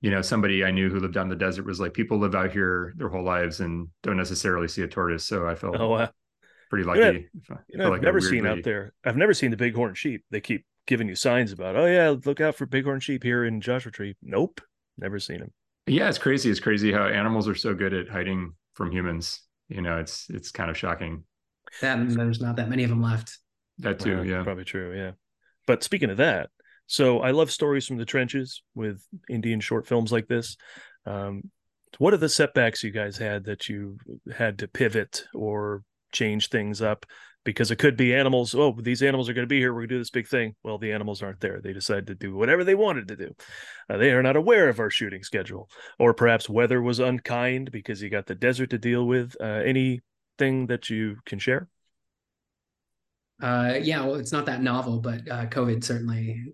you 0.01 0.11
know, 0.11 0.23
somebody 0.23 0.65
I 0.65 0.71
knew 0.71 0.89
who 0.89 1.01
lived 1.01 1.19
on 1.19 1.29
the 1.29 1.37
desert 1.37 1.67
was 1.67 1.79
like, 1.79 1.93
people 1.93 2.19
live 2.19 2.35
out 2.35 2.53
here 2.53 2.95
their 2.97 3.11
whole 3.11 3.25
lives 3.25 3.61
and 3.61 3.89
don't 4.03 4.17
necessarily 4.17 4.69
see 4.69 4.83
a 4.83 4.89
tortoise. 4.89 5.27
So 5.27 5.47
I 5.47 5.55
felt 5.55 5.77
oh, 5.79 5.89
wow. 5.89 6.11
pretty 6.71 6.87
lucky. 6.87 7.01
You 7.01 7.29
know, 7.51 7.59
you 7.69 7.79
know 7.79 7.85
I've 7.87 7.91
like 7.91 8.03
never 8.03 8.23
seen 8.23 8.47
out 8.47 8.63
there. 8.65 8.95
I've 9.05 9.19
never 9.19 9.35
seen 9.35 9.51
the 9.51 9.59
bighorn 9.59 9.95
sheep. 9.95 10.25
They 10.31 10.41
keep 10.41 10.65
giving 10.91 11.09
you 11.09 11.15
signs 11.15 11.53
about, 11.53 11.77
oh 11.77 11.87
yeah, 11.87 12.15
look 12.27 12.41
out 12.41 12.57
for 12.57 12.67
bighorn 12.67 12.99
sheep 12.99 13.23
here 13.23 13.45
in 13.45 13.61
Joshua 13.61 13.93
Tree. 13.93 14.17
Nope, 14.21 14.61
never 14.99 15.21
seen 15.21 15.39
them. 15.39 15.53
Yeah, 15.87 16.09
it's 16.09 16.19
crazy. 16.19 16.51
It's 16.51 16.59
crazy 16.59 16.93
how 16.93 17.07
animals 17.07 17.49
are 17.49 17.55
so 17.55 17.75
good 17.75 17.95
at 17.95 18.09
hiding 18.09 18.55
from 18.75 18.91
humans. 18.91 19.41
You 19.69 19.83
know, 19.83 19.99
it's 19.99 20.29
it's 20.31 20.51
kind 20.51 20.69
of 20.69 20.77
shocking. 20.77 21.23
That 21.81 22.11
there's 22.11 22.41
not 22.41 22.57
that 22.57 22.69
many 22.69 22.83
of 22.83 22.91
them 22.91 23.01
left. 23.01 23.39
That 23.79 24.01
too, 24.01 24.17
well, 24.17 24.27
yeah, 24.27 24.43
probably 24.43 24.65
true. 24.65 24.93
Yeah, 24.95 25.13
but 25.67 25.85
speaking 25.85 26.11
of 26.11 26.17
that, 26.17 26.51
so 26.89 27.21
I 27.21 27.31
love 27.31 27.53
stories 27.53 27.87
from 27.87 27.97
the 27.97 28.05
trenches 28.05 28.63
with 28.75 29.01
Indian 29.29 29.61
short 29.61 29.87
films 29.87 30.11
like 30.11 30.27
this. 30.27 30.57
Um, 31.07 31.51
what 31.99 32.13
are 32.13 32.19
the 32.19 32.29
setbacks 32.29 32.83
you 32.83 32.91
guys 32.91 33.17
had 33.17 33.45
that 33.45 33.69
you 33.69 33.97
had 34.37 34.59
to 34.59 34.69
pivot 34.69 35.25
or 35.35 35.85
change 36.13 36.49
things 36.49 36.83
up 36.83 37.07
because 37.45 37.71
it 37.71 37.77
could 37.77 37.97
be 37.97 38.15
animals. 38.15 38.55
Oh, 38.55 38.77
these 38.79 39.03
animals 39.03 39.29
are 39.29 39.33
going 39.33 39.47
to 39.47 39.49
be 39.49 39.59
here. 39.59 39.73
We're 39.73 39.81
going 39.81 39.89
to 39.89 39.95
do 39.95 39.99
this 39.99 40.11
big 40.11 40.29
thing. 40.29 40.55
Well, 40.63 40.79
the 40.79 40.93
animals 40.93 41.23
aren't 41.23 41.41
there. 41.41 41.61
They 41.63 41.73
decided 41.73 42.07
to 42.09 42.15
do 42.15 42.35
whatever 42.35 42.65
they 42.65 42.75
wanted 42.75 43.09
to 43.09 43.17
do. 43.17 43.35
Uh, 43.89 43.97
they 43.97 44.11
are 44.13 44.23
not 44.23 44.37
aware 44.37 44.69
of 44.69 44.79
our 44.79 44.91
shooting 44.91 45.23
schedule, 45.23 45.69
or 45.99 46.13
perhaps 46.13 46.49
weather 46.49 46.83
was 46.83 46.99
unkind 46.99 47.71
because 47.71 48.03
you 48.03 48.11
got 48.11 48.27
the 48.27 48.35
desert 48.35 48.71
to 48.71 48.79
deal 48.79 49.07
with. 49.07 49.35
Uh, 49.41 49.63
anything 49.65 50.67
that 50.67 50.91
you 50.91 51.17
can 51.25 51.39
share? 51.39 51.69
Uh, 53.43 53.79
yeah, 53.81 54.05
well, 54.05 54.17
it's 54.17 54.33
not 54.33 54.47
that 54.47 54.63
novel, 54.63 54.99
but 54.99 55.21
uh, 55.31 55.47
COVID 55.47 55.83
certainly 55.83 56.53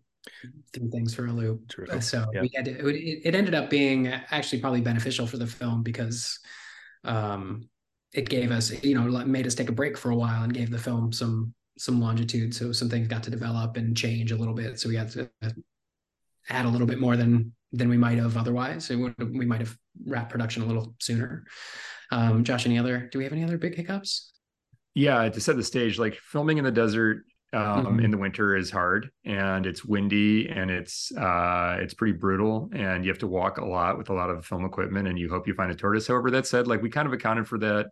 threw 0.73 0.91
things 0.91 1.15
for 1.15 1.27
a 1.27 1.33
loop. 1.33 1.69
True. 1.69 2.01
So 2.01 2.27
yeah. 2.33 2.43
we 2.43 2.51
had 2.55 2.65
to, 2.67 2.89
it, 2.89 3.21
it 3.25 3.35
ended 3.35 3.55
up 3.55 3.71
being 3.71 4.09
actually 4.09 4.61
probably 4.61 4.81
beneficial 4.81 5.27
for 5.27 5.37
the 5.37 5.47
film 5.47 5.83
because 5.83 6.39
um, 7.05 7.69
it 8.16 8.28
gave 8.30 8.50
us, 8.50 8.82
you 8.82 8.94
know, 8.94 9.25
made 9.26 9.46
us 9.46 9.54
take 9.54 9.68
a 9.68 9.73
break 9.73 9.96
for 9.96 10.11
a 10.11 10.16
while 10.16 10.42
and 10.42 10.54
gave 10.54 10.70
the 10.70 10.78
film 10.78 11.12
some 11.12 11.54
some 11.78 12.00
longitude. 12.00 12.54
So 12.54 12.73
some 12.73 12.88
things 12.88 13.06
got 13.06 13.23
to 13.25 13.30
develop 13.30 13.76
and 13.76 13.94
change 13.94 14.32
a 14.32 14.37
little 14.37 14.54
bit. 14.54 14.80
So 14.80 14.88
we 14.88 14.96
had 14.96 15.11
to 15.11 15.28
add 16.49 16.64
a 16.64 16.68
little 16.68 16.87
bit 16.87 16.99
more 16.99 17.16
than 17.16 17.52
than 17.73 17.90
we 17.90 17.99
might 17.99 18.16
have 18.18 18.38
otherwise. 18.38 18.88
Would, 18.88 19.14
we 19.18 19.44
might 19.44 19.61
have 19.61 19.76
wrapped 20.06 20.30
production 20.30 20.62
a 20.62 20.66
little 20.66 20.94
sooner. 20.99 21.44
Um, 22.11 22.42
Josh, 22.42 22.64
any 22.64 22.78
other? 22.78 23.08
Do 23.12 23.18
we 23.18 23.25
have 23.25 23.35
any 23.35 23.44
other 23.44 23.58
big 23.58 23.75
hiccups? 23.75 24.32
Yeah, 24.94 25.28
to 25.28 25.40
set 25.40 25.56
the 25.56 25.62
stage, 25.62 25.99
like 25.99 26.14
filming 26.14 26.56
in 26.56 26.64
the 26.64 26.70
desert 26.70 27.25
um, 27.53 27.87
mm-hmm. 27.87 28.00
in 28.00 28.11
the 28.11 28.19
winter 28.19 28.57
is 28.57 28.71
hard 28.71 29.11
and 29.25 29.67
it's 29.67 29.85
windy 29.85 30.49
and 30.49 30.71
it's 30.71 31.12
uh, 31.12 31.79
it's 31.81 31.95
pretty 31.95 32.17
brutal 32.17 32.69
and 32.73 33.05
you 33.05 33.11
have 33.11 33.19
to 33.21 33.26
walk 33.26 33.59
a 33.59 33.65
lot 33.65 33.97
with 33.97 34.11
a 34.11 34.12
lot 34.12 34.31
of 34.31 34.45
film 34.45 34.65
equipment 34.65 35.07
and 35.07 35.19
you 35.19 35.29
hope 35.29 35.47
you 35.47 35.55
find 35.55 35.71
a 35.71 35.75
tortoise. 35.75 36.09
However, 36.09 36.31
that 36.33 36.47
said, 36.47 36.67
like 36.67 36.83
we 36.83 36.91
kind 36.91 37.07
of 37.07 37.12
accounted 37.12 37.47
for 37.47 37.59
that. 37.59 37.87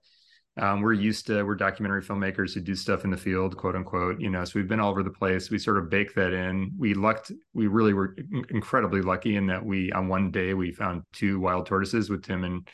Um, 0.56 0.82
we're 0.82 0.92
used 0.92 1.26
to 1.26 1.42
we're 1.42 1.56
documentary 1.56 2.02
filmmakers 2.02 2.54
who 2.54 2.60
do 2.60 2.76
stuff 2.76 3.04
in 3.04 3.10
the 3.10 3.16
field, 3.16 3.56
quote 3.56 3.74
unquote. 3.74 4.20
You 4.20 4.30
know, 4.30 4.44
so 4.44 4.52
we've 4.54 4.68
been 4.68 4.78
all 4.78 4.90
over 4.90 5.02
the 5.02 5.10
place. 5.10 5.50
We 5.50 5.58
sort 5.58 5.78
of 5.78 5.90
bake 5.90 6.14
that 6.14 6.32
in. 6.32 6.72
We 6.78 6.94
lucked. 6.94 7.32
We 7.54 7.66
really 7.66 7.92
were 7.92 8.16
incredibly 8.50 9.02
lucky 9.02 9.36
in 9.36 9.46
that 9.48 9.64
we 9.64 9.90
on 9.90 10.06
one 10.06 10.30
day 10.30 10.54
we 10.54 10.70
found 10.70 11.02
two 11.12 11.40
wild 11.40 11.66
tortoises 11.66 12.08
with 12.08 12.22
Tim 12.22 12.44
and 12.44 12.68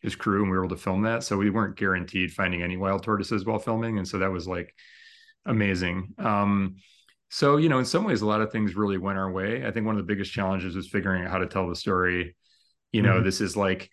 his 0.00 0.14
crew, 0.14 0.42
and 0.42 0.50
we 0.50 0.56
were 0.56 0.64
able 0.64 0.76
to 0.76 0.82
film 0.82 1.02
that. 1.02 1.24
So 1.24 1.36
we 1.36 1.50
weren't 1.50 1.76
guaranteed 1.76 2.32
finding 2.32 2.62
any 2.62 2.76
wild 2.76 3.02
tortoises 3.02 3.44
while 3.44 3.58
filming, 3.58 3.98
and 3.98 4.06
so 4.06 4.18
that 4.18 4.30
was 4.30 4.46
like 4.46 4.72
amazing. 5.46 6.14
Um, 6.18 6.76
so 7.30 7.56
you 7.56 7.68
know, 7.68 7.78
in 7.78 7.84
some 7.84 8.04
ways, 8.04 8.22
a 8.22 8.26
lot 8.26 8.40
of 8.40 8.52
things 8.52 8.76
really 8.76 8.98
went 8.98 9.18
our 9.18 9.30
way. 9.30 9.66
I 9.66 9.70
think 9.70 9.86
one 9.86 9.96
of 9.96 10.06
the 10.06 10.12
biggest 10.12 10.32
challenges 10.32 10.76
was 10.76 10.88
figuring 10.88 11.24
out 11.24 11.30
how 11.30 11.38
to 11.38 11.46
tell 11.46 11.68
the 11.68 11.76
story. 11.76 12.36
You 12.92 13.02
know, 13.02 13.14
mm-hmm. 13.14 13.24
this 13.24 13.40
is 13.40 13.56
like, 13.56 13.90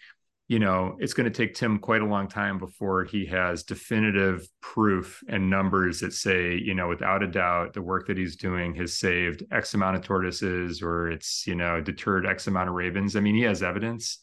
you 0.47 0.59
know, 0.59 0.95
it's 0.99 1.13
going 1.13 1.31
to 1.31 1.35
take 1.35 1.55
Tim 1.55 1.79
quite 1.79 2.01
a 2.01 2.05
long 2.05 2.27
time 2.27 2.59
before 2.59 3.03
he 3.03 3.25
has 3.27 3.63
definitive 3.63 4.47
proof 4.61 5.23
and 5.27 5.49
numbers 5.49 6.01
that 6.01 6.13
say, 6.13 6.55
you 6.55 6.75
know, 6.75 6.87
without 6.87 7.23
a 7.23 7.27
doubt, 7.27 7.73
the 7.73 7.81
work 7.81 8.05
that 8.07 8.17
he's 8.17 8.35
doing 8.35 8.75
has 8.75 8.97
saved 8.97 9.43
X 9.51 9.73
amount 9.73 9.95
of 9.95 10.03
tortoises 10.03 10.81
or 10.81 11.09
it's, 11.09 11.47
you 11.47 11.55
know, 11.55 11.81
deterred 11.81 12.27
X 12.27 12.47
amount 12.47 12.69
of 12.69 12.75
ravens. 12.75 13.15
I 13.15 13.21
mean, 13.21 13.33
he 13.33 13.43
has 13.43 13.63
evidence. 13.63 14.19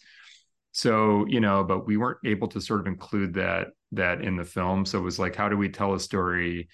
So, 0.73 1.25
you 1.27 1.41
know, 1.41 1.65
but 1.65 1.87
we 1.87 1.97
weren't 1.97 2.19
able 2.25 2.47
to 2.49 2.61
sort 2.61 2.81
of 2.81 2.87
include 2.87 3.35
that 3.35 3.69
that 3.93 4.21
in 4.21 4.37
the 4.37 4.45
film. 4.45 4.85
So 4.85 4.99
it 4.99 5.03
was 5.03 5.19
like, 5.19 5.35
how 5.35 5.49
do 5.49 5.57
we 5.57 5.71
tell 5.71 5.95
a 5.95 5.99
story 5.99 6.69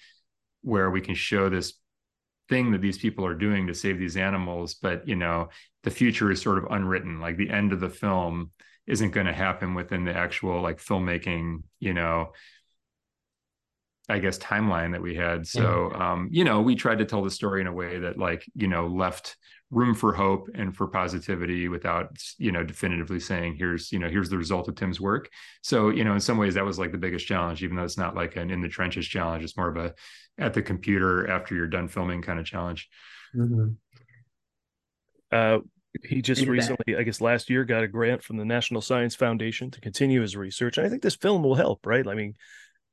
where 0.65 0.89
we 0.89 1.01
can 1.01 1.15
show 1.15 1.49
this 1.49 1.73
thing 2.49 2.71
that 2.71 2.81
these 2.81 2.97
people 2.97 3.25
are 3.25 3.33
doing 3.33 3.65
to 3.65 3.73
save 3.73 3.97
these 3.97 4.17
animals 4.17 4.75
but 4.75 5.07
you 5.07 5.15
know 5.15 5.49
the 5.85 5.91
future 5.91 6.31
is 6.31 6.41
sort 6.41 6.57
of 6.57 6.65
unwritten. 6.71 7.21
Like 7.21 7.37
the 7.37 7.49
end 7.49 7.71
of 7.71 7.79
the 7.79 7.89
film 7.89 8.51
isn't 8.87 9.11
going 9.11 9.27
to 9.27 9.33
happen 9.33 9.73
within 9.75 10.03
the 10.03 10.13
actual 10.13 10.61
like 10.61 10.79
filmmaking 10.79 11.63
you 11.79 11.93
know 11.93 12.33
i 14.07 14.19
guess 14.19 14.37
timeline 14.37 14.91
that 14.91 15.01
we 15.01 15.15
had. 15.15 15.47
So 15.47 15.91
um 15.93 16.27
you 16.31 16.43
know 16.43 16.61
we 16.61 16.75
tried 16.75 16.99
to 16.99 17.05
tell 17.05 17.23
the 17.23 17.31
story 17.31 17.61
in 17.61 17.67
a 17.67 17.73
way 17.73 17.99
that 17.99 18.17
like 18.17 18.43
you 18.55 18.67
know 18.67 18.87
left 18.87 19.37
room 19.71 19.95
for 19.95 20.13
hope 20.13 20.47
and 20.53 20.75
for 20.75 20.87
positivity 20.87 21.67
without 21.67 22.15
you 22.37 22.51
know 22.51 22.63
definitively 22.63 23.19
saying 23.19 23.55
here's 23.57 23.91
you 23.91 23.99
know 23.99 24.09
here's 24.09 24.29
the 24.29 24.37
result 24.37 24.67
of 24.67 24.75
tim's 24.75 24.99
work. 24.99 25.29
So 25.61 25.89
you 25.89 26.03
know 26.03 26.13
in 26.13 26.19
some 26.19 26.37
ways 26.37 26.55
that 26.55 26.65
was 26.65 26.79
like 26.79 26.91
the 26.91 26.97
biggest 26.97 27.27
challenge 27.27 27.63
even 27.63 27.75
though 27.75 27.83
it's 27.83 27.97
not 27.97 28.15
like 28.15 28.35
an 28.35 28.49
in 28.49 28.61
the 28.61 28.69
trenches 28.69 29.07
challenge. 29.07 29.43
It's 29.43 29.57
more 29.57 29.69
of 29.69 29.77
a 29.77 29.93
at 30.37 30.53
the 30.53 30.61
computer 30.61 31.29
after 31.29 31.55
you're 31.55 31.67
done 31.67 31.87
filming 31.87 32.21
kind 32.21 32.39
of 32.39 32.45
challenge 32.45 32.89
mm-hmm. 33.35 33.69
uh, 35.31 35.59
he 36.03 36.21
just 36.21 36.45
recently 36.45 36.95
i 36.97 37.03
guess 37.03 37.21
last 37.21 37.49
year 37.49 37.63
got 37.63 37.83
a 37.83 37.87
grant 37.87 38.21
from 38.23 38.37
the 38.37 38.45
national 38.45 38.81
science 38.81 39.15
foundation 39.15 39.71
to 39.71 39.79
continue 39.79 40.21
his 40.21 40.35
research 40.35 40.77
and 40.77 40.85
i 40.85 40.89
think 40.89 41.01
this 41.01 41.15
film 41.15 41.43
will 41.43 41.55
help 41.55 41.85
right 41.85 42.07
i 42.07 42.13
mean 42.13 42.33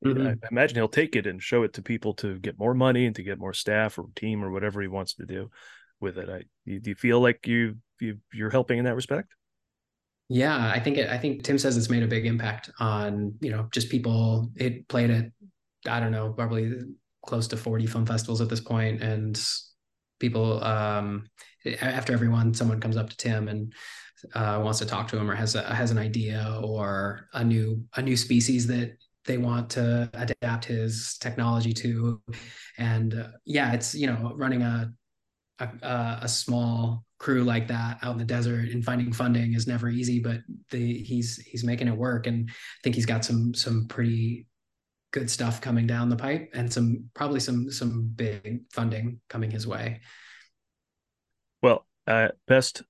mm-hmm. 0.05 0.27
I 0.27 0.35
imagine 0.51 0.75
he'll 0.75 0.87
take 0.87 1.15
it 1.15 1.27
and 1.27 1.41
show 1.41 1.63
it 1.63 1.73
to 1.73 1.81
people 1.81 2.13
to 2.15 2.37
get 2.39 2.59
more 2.59 2.73
money 2.73 3.05
and 3.05 3.15
to 3.15 3.23
get 3.23 3.39
more 3.39 3.53
staff 3.53 3.97
or 3.97 4.05
team 4.15 4.43
or 4.43 4.51
whatever 4.51 4.81
he 4.81 4.87
wants 4.87 5.15
to 5.15 5.25
do 5.25 5.49
with 5.99 6.17
it. 6.17 6.29
I 6.29 6.43
do 6.67 6.89
you 6.89 6.95
feel 6.95 7.19
like 7.19 7.47
you, 7.47 7.77
you 7.99 8.19
you're 8.31 8.49
helping 8.49 8.77
in 8.77 8.85
that 8.85 8.95
respect? 8.95 9.33
Yeah, 10.29 10.55
I 10.57 10.79
think 10.79 10.97
it, 10.97 11.09
I 11.09 11.17
think 11.17 11.43
Tim 11.43 11.57
says 11.57 11.77
it's 11.77 11.89
made 11.89 12.03
a 12.03 12.07
big 12.07 12.25
impact 12.25 12.69
on 12.79 13.35
you 13.41 13.51
know 13.51 13.67
just 13.71 13.89
people. 13.89 14.51
It 14.55 14.87
played 14.87 15.09
at 15.09 15.25
I 15.87 15.99
don't 15.99 16.11
know 16.11 16.31
probably 16.31 16.73
close 17.25 17.47
to 17.47 17.57
40 17.57 17.87
film 17.87 18.05
festivals 18.05 18.41
at 18.41 18.49
this 18.49 18.59
point, 18.59 19.01
and 19.01 19.41
people 20.19 20.63
um, 20.63 21.25
after 21.81 22.13
everyone, 22.13 22.53
someone 22.53 22.79
comes 22.79 22.97
up 22.97 23.09
to 23.09 23.17
Tim 23.17 23.47
and 23.47 23.73
uh, 24.33 24.61
wants 24.63 24.79
to 24.79 24.85
talk 24.85 25.07
to 25.09 25.17
him 25.17 25.29
or 25.29 25.35
has 25.35 25.55
a, 25.55 25.63
has 25.63 25.91
an 25.91 25.97
idea 25.97 26.59
or 26.63 27.27
a 27.33 27.43
new 27.43 27.83
a 27.95 28.01
new 28.01 28.15
species 28.15 28.67
that 28.67 28.97
they 29.25 29.37
want 29.37 29.69
to 29.71 30.09
adapt 30.13 30.65
his 30.65 31.17
technology 31.19 31.73
to. 31.73 32.21
And 32.77 33.13
uh, 33.13 33.27
yeah 33.45 33.73
it's 33.73 33.95
you 33.95 34.07
know 34.07 34.33
running 34.35 34.61
a 34.61 34.93
a, 35.59 36.19
a, 36.23 36.27
small 36.27 37.05
crew 37.19 37.43
like 37.43 37.67
that 37.67 37.99
out 38.01 38.13
in 38.13 38.17
the 38.17 38.25
desert 38.25 38.69
and 38.69 38.83
finding 38.83 39.13
funding 39.13 39.53
is 39.53 39.67
never 39.67 39.87
easy 39.87 40.19
but 40.19 40.39
the 40.71 40.97
he's 41.03 41.37
he's 41.37 41.63
making 41.63 41.87
it 41.87 41.95
work 41.95 42.27
and 42.27 42.49
i 42.49 42.53
think 42.83 42.95
he's 42.95 43.05
got 43.05 43.23
some 43.23 43.53
some 43.53 43.87
pretty 43.87 44.45
good 45.13 45.29
stuff 45.29 45.61
coming 45.61 45.87
down 45.87 46.09
the 46.09 46.15
pipe 46.15 46.49
and 46.53 46.73
some 46.73 47.05
probably 47.13 47.39
some 47.39 47.71
some 47.71 48.11
big 48.15 48.63
funding 48.73 49.21
coming 49.29 49.49
his 49.49 49.65
way. 49.65 50.01
Well 51.61 51.85
uh, 52.05 52.29
best 52.47 52.81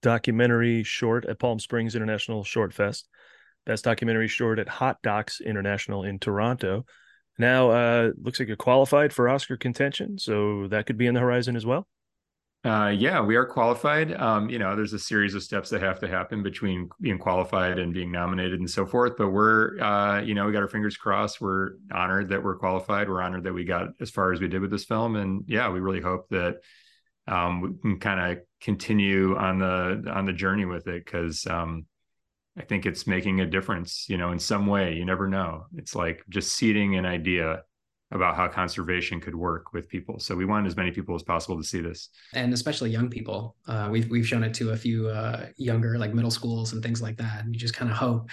documentary 0.00 0.84
short 0.84 1.26
at 1.26 1.38
palm 1.38 1.58
springs 1.58 1.94
international 1.94 2.42
short 2.44 2.72
fest 2.72 3.08
best 3.66 3.84
documentary 3.84 4.26
short 4.26 4.58
at 4.58 4.68
hot 4.68 4.98
docs 5.02 5.40
international 5.40 6.04
in 6.04 6.18
toronto. 6.18 6.86
Now 7.38 7.70
uh 7.70 8.10
looks 8.16 8.38
like 8.38 8.48
you're 8.48 8.56
qualified 8.56 9.12
for 9.12 9.28
oscar 9.28 9.56
contention 9.56 10.18
so 10.18 10.68
that 10.68 10.86
could 10.86 10.96
be 10.96 11.06
in 11.06 11.14
the 11.14 11.20
horizon 11.20 11.56
as 11.56 11.66
well 11.66 11.86
uh, 12.64 12.94
yeah, 12.96 13.20
we 13.20 13.34
are 13.34 13.44
qualified. 13.44 14.12
Um, 14.14 14.48
you 14.48 14.58
know, 14.58 14.76
there's 14.76 14.92
a 14.92 14.98
series 14.98 15.34
of 15.34 15.42
steps 15.42 15.68
that 15.70 15.82
have 15.82 15.98
to 15.98 16.06
happen 16.08 16.44
between 16.44 16.88
being 17.00 17.18
qualified 17.18 17.80
and 17.80 17.92
being 17.92 18.12
nominated 18.12 18.60
and 18.60 18.70
so 18.70 18.86
forth. 18.86 19.14
But 19.18 19.30
we're, 19.30 19.80
uh, 19.80 20.20
you 20.20 20.34
know, 20.34 20.46
we 20.46 20.52
got 20.52 20.62
our 20.62 20.68
fingers 20.68 20.96
crossed. 20.96 21.40
We're 21.40 21.72
honored 21.92 22.28
that 22.28 22.42
we're 22.42 22.56
qualified. 22.56 23.08
We're 23.08 23.20
honored 23.20 23.42
that 23.44 23.52
we 23.52 23.64
got 23.64 23.88
as 24.00 24.10
far 24.10 24.32
as 24.32 24.40
we 24.40 24.46
did 24.46 24.60
with 24.60 24.70
this 24.70 24.84
film. 24.84 25.16
And 25.16 25.42
yeah, 25.48 25.70
we 25.70 25.80
really 25.80 26.00
hope 26.00 26.28
that 26.28 26.58
um, 27.26 27.62
we 27.62 27.72
can 27.80 27.98
kind 27.98 28.32
of 28.32 28.44
continue 28.60 29.36
on 29.36 29.58
the 29.58 30.04
on 30.12 30.26
the 30.26 30.32
journey 30.32 30.64
with 30.64 30.86
it 30.86 31.04
because 31.04 31.44
um, 31.48 31.86
I 32.56 32.62
think 32.62 32.86
it's 32.86 33.08
making 33.08 33.40
a 33.40 33.46
difference. 33.46 34.06
You 34.08 34.18
know, 34.18 34.30
in 34.30 34.38
some 34.38 34.68
way, 34.68 34.94
you 34.94 35.04
never 35.04 35.26
know. 35.26 35.66
It's 35.76 35.96
like 35.96 36.22
just 36.28 36.54
seeding 36.54 36.94
an 36.94 37.06
idea 37.06 37.62
about 38.12 38.36
how 38.36 38.46
conservation 38.46 39.20
could 39.20 39.34
work 39.34 39.72
with 39.72 39.88
people. 39.88 40.18
So 40.20 40.36
we 40.36 40.44
want 40.44 40.66
as 40.66 40.76
many 40.76 40.90
people 40.90 41.14
as 41.14 41.22
possible 41.22 41.56
to 41.56 41.64
see 41.64 41.80
this, 41.80 42.10
and 42.34 42.52
especially 42.52 42.90
young 42.90 43.08
people. 43.08 43.56
Uh, 43.66 43.88
we've 43.90 44.08
we've 44.10 44.26
shown 44.26 44.44
it 44.44 44.54
to 44.54 44.70
a 44.70 44.76
few 44.76 45.08
uh, 45.08 45.46
younger, 45.56 45.98
like 45.98 46.14
middle 46.14 46.30
schools 46.30 46.72
and 46.72 46.82
things 46.82 47.02
like 47.02 47.16
that. 47.16 47.44
And 47.44 47.54
you 47.54 47.60
just 47.60 47.74
kind 47.74 47.90
of 47.90 47.96
hope 47.96 48.30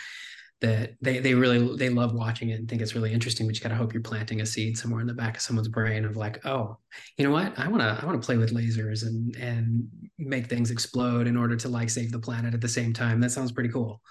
that 0.61 0.95
they 1.01 1.19
they 1.19 1.33
really 1.33 1.77
they 1.77 1.89
love 1.89 2.13
watching 2.13 2.49
it 2.49 2.59
and 2.59 2.69
think 2.69 2.81
it's 2.81 2.95
really 2.95 3.13
interesting. 3.13 3.47
But 3.47 3.55
you 3.55 3.61
kind 3.61 3.71
of 3.71 3.79
hope 3.79 3.93
you're 3.93 4.03
planting 4.03 4.41
a 4.41 4.45
seed 4.45 4.77
somewhere 4.77 5.01
in 5.01 5.07
the 5.07 5.13
back 5.13 5.37
of 5.37 5.41
someone's 5.41 5.69
brain 5.69 6.03
of 6.03 6.17
like, 6.17 6.45
oh, 6.45 6.77
you 7.17 7.25
know 7.25 7.31
what? 7.31 7.57
I 7.57 7.67
want 7.69 7.81
to 7.81 7.97
I 8.01 8.05
want 8.05 8.21
to 8.21 8.25
play 8.25 8.37
with 8.37 8.53
lasers 8.53 9.03
and 9.03 9.35
and 9.37 9.87
make 10.17 10.47
things 10.47 10.71
explode 10.71 11.27
in 11.27 11.37
order 11.37 11.55
to 11.55 11.69
like 11.69 11.89
save 11.89 12.11
the 12.11 12.19
planet 12.19 12.53
at 12.53 12.61
the 12.61 12.67
same 12.67 12.93
time. 12.93 13.21
That 13.21 13.31
sounds 13.31 13.51
pretty 13.51 13.69
cool. 13.69 14.01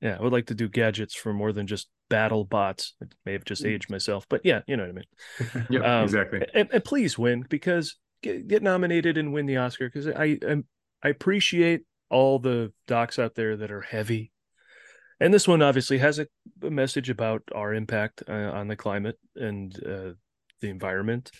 Yeah, 0.00 0.16
I 0.18 0.22
would 0.22 0.32
like 0.32 0.46
to 0.46 0.54
do 0.54 0.68
gadgets 0.68 1.14
for 1.14 1.32
more 1.32 1.52
than 1.52 1.66
just 1.66 1.88
battle 2.08 2.44
bots. 2.44 2.94
I 3.02 3.06
may 3.26 3.32
have 3.32 3.44
just 3.44 3.64
mm. 3.64 3.70
aged 3.70 3.90
myself, 3.90 4.26
but 4.28 4.42
yeah, 4.44 4.60
you 4.66 4.76
know 4.76 4.84
what 4.84 4.90
I 4.90 4.92
mean. 4.92 5.66
yeah, 5.70 5.98
um, 5.98 6.04
exactly. 6.04 6.46
And, 6.54 6.68
and, 6.72 6.84
please 6.84 7.18
win 7.18 7.44
because 7.48 7.96
get, 8.22 8.46
get 8.46 8.62
nominated 8.62 9.18
and 9.18 9.32
win 9.32 9.46
the 9.46 9.56
Oscar 9.56 9.88
because 9.88 10.06
I, 10.06 10.38
I 10.48 10.62
I 11.02 11.08
appreciate 11.08 11.82
all 12.10 12.38
the 12.38 12.72
docs 12.86 13.18
out 13.18 13.34
there 13.34 13.56
that 13.56 13.72
are 13.72 13.80
heavy, 13.80 14.30
and 15.18 15.34
this 15.34 15.48
one 15.48 15.62
obviously 15.62 15.98
has 15.98 16.20
a, 16.20 16.28
a 16.62 16.70
message 16.70 17.10
about 17.10 17.42
our 17.52 17.74
impact 17.74 18.22
uh, 18.28 18.32
on 18.32 18.68
the 18.68 18.76
climate 18.76 19.18
and 19.34 19.74
uh, 19.84 20.12
the 20.60 20.68
environment. 20.70 21.32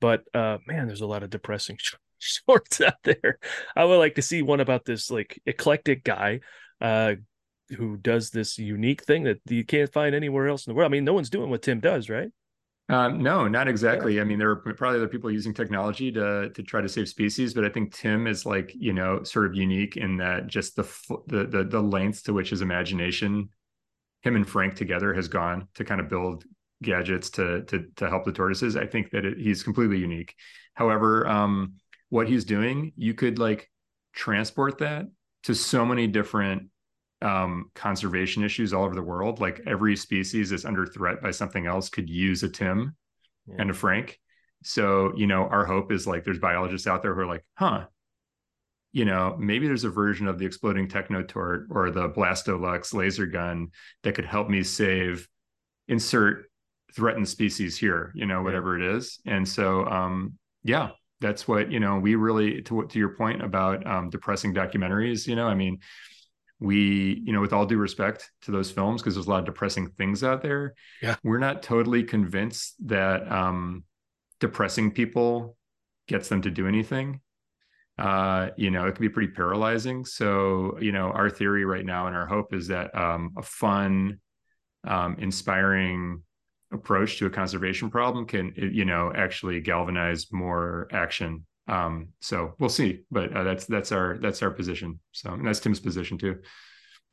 But 0.00 0.22
uh, 0.32 0.58
man, 0.66 0.86
there's 0.86 1.02
a 1.02 1.06
lot 1.06 1.22
of 1.22 1.30
depressing 1.30 1.78
shorts 2.18 2.80
out 2.80 3.02
there. 3.04 3.38
I 3.76 3.84
would 3.84 3.96
like 3.96 4.14
to 4.14 4.22
see 4.22 4.40
one 4.40 4.60
about 4.60 4.86
this 4.86 5.10
like 5.10 5.40
eclectic 5.44 6.04
guy 6.04 6.40
uh, 6.80 7.14
who 7.76 7.96
does 7.96 8.30
this 8.30 8.58
unique 8.58 9.04
thing 9.04 9.24
that 9.24 9.40
you 9.48 9.64
can't 9.64 9.92
find 9.92 10.14
anywhere 10.14 10.48
else 10.48 10.66
in 10.66 10.70
the 10.70 10.74
world. 10.74 10.90
I 10.90 10.92
mean, 10.92 11.04
no 11.04 11.14
one's 11.14 11.30
doing 11.30 11.50
what 11.50 11.62
Tim 11.62 11.80
does, 11.80 12.08
right? 12.08 12.30
Um, 12.90 13.22
no, 13.22 13.46
not 13.46 13.68
exactly. 13.68 14.16
Yeah. 14.16 14.22
I 14.22 14.24
mean, 14.24 14.38
there 14.38 14.50
are 14.50 14.56
probably 14.56 14.96
other 14.96 15.08
people 15.08 15.30
using 15.30 15.52
technology 15.52 16.10
to 16.12 16.48
to 16.50 16.62
try 16.62 16.80
to 16.80 16.88
save 16.88 17.08
species, 17.08 17.52
but 17.52 17.64
I 17.64 17.68
think 17.68 17.94
Tim 17.94 18.26
is 18.26 18.46
like 18.46 18.72
you 18.74 18.94
know 18.94 19.22
sort 19.24 19.44
of 19.44 19.54
unique 19.54 19.98
in 19.98 20.16
that 20.18 20.46
just 20.46 20.74
the 20.74 20.88
the 21.26 21.44
the, 21.44 21.64
the 21.64 21.82
lengths 21.82 22.22
to 22.22 22.32
which 22.32 22.50
his 22.50 22.62
imagination, 22.62 23.50
him 24.22 24.36
and 24.36 24.48
Frank 24.48 24.74
together, 24.74 25.12
has 25.12 25.28
gone 25.28 25.68
to 25.74 25.84
kind 25.84 26.00
of 26.00 26.08
build 26.08 26.44
gadgets 26.82 27.28
to 27.30 27.62
to 27.64 27.88
to 27.96 28.08
help 28.08 28.24
the 28.24 28.32
tortoises. 28.32 28.74
I 28.74 28.86
think 28.86 29.10
that 29.10 29.26
it, 29.26 29.36
he's 29.36 29.62
completely 29.62 29.98
unique. 29.98 30.34
However, 30.72 31.26
um, 31.28 31.74
what 32.08 32.26
he's 32.26 32.46
doing, 32.46 32.92
you 32.96 33.12
could 33.12 33.38
like 33.38 33.70
transport 34.14 34.78
that 34.78 35.06
to 35.42 35.54
so 35.54 35.84
many 35.84 36.06
different 36.06 36.70
um, 37.22 37.70
conservation 37.74 38.44
issues 38.44 38.72
all 38.72 38.84
over 38.84 38.94
the 38.94 39.02
world. 39.02 39.40
Like 39.40 39.60
every 39.66 39.96
species 39.96 40.52
is 40.52 40.64
under 40.64 40.86
threat 40.86 41.22
by 41.22 41.30
something 41.30 41.66
else 41.66 41.88
could 41.88 42.08
use 42.08 42.42
a 42.42 42.48
Tim 42.48 42.96
yeah. 43.46 43.56
and 43.58 43.70
a 43.70 43.74
Frank. 43.74 44.18
So, 44.64 45.12
you 45.16 45.26
know, 45.26 45.44
our 45.44 45.64
hope 45.64 45.92
is 45.92 46.06
like 46.06 46.24
there's 46.24 46.38
biologists 46.38 46.86
out 46.86 47.02
there 47.02 47.14
who 47.14 47.20
are 47.20 47.26
like, 47.26 47.44
huh, 47.54 47.86
you 48.92 49.04
know, 49.04 49.36
maybe 49.38 49.66
there's 49.66 49.84
a 49.84 49.90
version 49.90 50.26
of 50.26 50.38
the 50.38 50.46
exploding 50.46 50.88
technotort 50.88 51.66
or 51.70 51.90
the 51.90 52.08
Blastolux 52.08 52.94
laser 52.94 53.26
gun 53.26 53.68
that 54.02 54.14
could 54.14 54.24
help 54.24 54.48
me 54.48 54.62
save, 54.62 55.28
insert 55.86 56.46
threatened 56.94 57.28
species 57.28 57.76
here, 57.76 58.12
you 58.14 58.26
know, 58.26 58.42
whatever 58.42 58.78
yeah. 58.78 58.86
it 58.86 58.96
is. 58.96 59.20
And 59.26 59.46
so, 59.46 59.84
um, 59.86 60.38
yeah, 60.64 60.90
that's 61.20 61.46
what, 61.46 61.70
you 61.70 61.80
know, 61.80 61.98
we 61.98 62.14
really, 62.14 62.62
to, 62.62 62.86
to 62.86 62.98
your 62.98 63.10
point 63.10 63.42
about 63.42 63.86
um, 63.86 64.10
depressing 64.10 64.54
documentaries, 64.54 65.26
you 65.26 65.36
know, 65.36 65.46
I 65.46 65.54
mean, 65.54 65.78
we 66.60 67.22
you 67.24 67.32
know 67.32 67.40
with 67.40 67.52
all 67.52 67.66
due 67.66 67.78
respect 67.78 68.30
to 68.42 68.50
those 68.50 68.70
films 68.70 69.00
because 69.00 69.14
there's 69.14 69.26
a 69.26 69.30
lot 69.30 69.38
of 69.38 69.44
depressing 69.44 69.88
things 69.90 70.24
out 70.24 70.42
there 70.42 70.74
yeah. 71.00 71.14
we're 71.22 71.38
not 71.38 71.62
totally 71.62 72.02
convinced 72.02 72.74
that 72.86 73.30
um 73.30 73.84
depressing 74.40 74.90
people 74.90 75.56
gets 76.06 76.28
them 76.28 76.42
to 76.42 76.50
do 76.50 76.66
anything. 76.66 77.20
Uh 77.98 78.50
you 78.56 78.70
know 78.70 78.86
it 78.86 78.94
can 78.94 79.02
be 79.02 79.08
pretty 79.08 79.32
paralyzing. 79.32 80.04
So 80.04 80.78
you 80.80 80.92
know 80.92 81.10
our 81.10 81.30
theory 81.30 81.64
right 81.64 81.84
now 81.84 82.06
and 82.06 82.16
our 82.16 82.26
hope 82.26 82.54
is 82.54 82.68
that 82.68 82.94
um 82.94 83.34
a 83.36 83.42
fun 83.42 84.20
um 84.86 85.16
inspiring 85.18 86.22
approach 86.72 87.18
to 87.18 87.26
a 87.26 87.30
conservation 87.30 87.90
problem 87.90 88.26
can 88.26 88.52
you 88.56 88.84
know 88.84 89.10
actually 89.14 89.60
galvanize 89.60 90.30
more 90.30 90.86
action 90.92 91.44
um, 91.68 92.08
so 92.20 92.54
we'll 92.58 92.70
see, 92.70 93.02
but 93.10 93.34
uh, 93.36 93.44
that's 93.44 93.66
that's 93.66 93.92
our 93.92 94.18
that's 94.20 94.42
our 94.42 94.50
position. 94.50 94.98
So 95.12 95.38
that's 95.42 95.60
Tim's 95.60 95.80
position 95.80 96.18
too. 96.18 96.38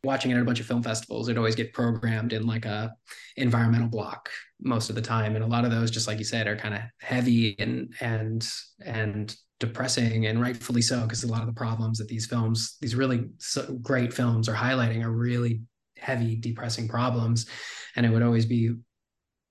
Watching 0.03 0.31
it 0.31 0.35
at 0.35 0.41
a 0.41 0.45
bunch 0.45 0.59
of 0.59 0.65
film 0.65 0.83
festivals, 0.83 1.29
it 1.29 1.37
always 1.37 1.55
get 1.55 1.73
programmed 1.73 2.31
in 2.31 2.45
like 2.45 2.65
a 2.65 2.93
environmental 3.37 3.89
block 3.89 4.29
most 4.61 4.89
of 4.89 4.95
the 4.95 5.01
time, 5.01 5.35
and 5.35 5.43
a 5.43 5.47
lot 5.47 5.65
of 5.65 5.71
those, 5.71 5.91
just 5.91 6.07
like 6.07 6.19
you 6.19 6.23
said, 6.23 6.47
are 6.47 6.55
kind 6.55 6.73
of 6.73 6.81
heavy 6.99 7.55
and 7.59 7.93
and 7.99 8.47
and 8.85 9.35
depressing, 9.59 10.27
and 10.27 10.41
rightfully 10.41 10.81
so, 10.81 11.01
because 11.01 11.23
a 11.23 11.27
lot 11.27 11.41
of 11.41 11.47
the 11.47 11.53
problems 11.53 11.97
that 11.97 12.07
these 12.07 12.25
films, 12.25 12.77
these 12.81 12.95
really 12.95 13.25
so 13.39 13.77
great 13.81 14.13
films, 14.13 14.47
are 14.47 14.55
highlighting 14.55 15.03
are 15.03 15.11
really 15.11 15.61
heavy, 15.97 16.35
depressing 16.35 16.87
problems, 16.87 17.47
and 17.95 18.05
it 18.05 18.09
would 18.09 18.23
always 18.23 18.45
be 18.45 18.73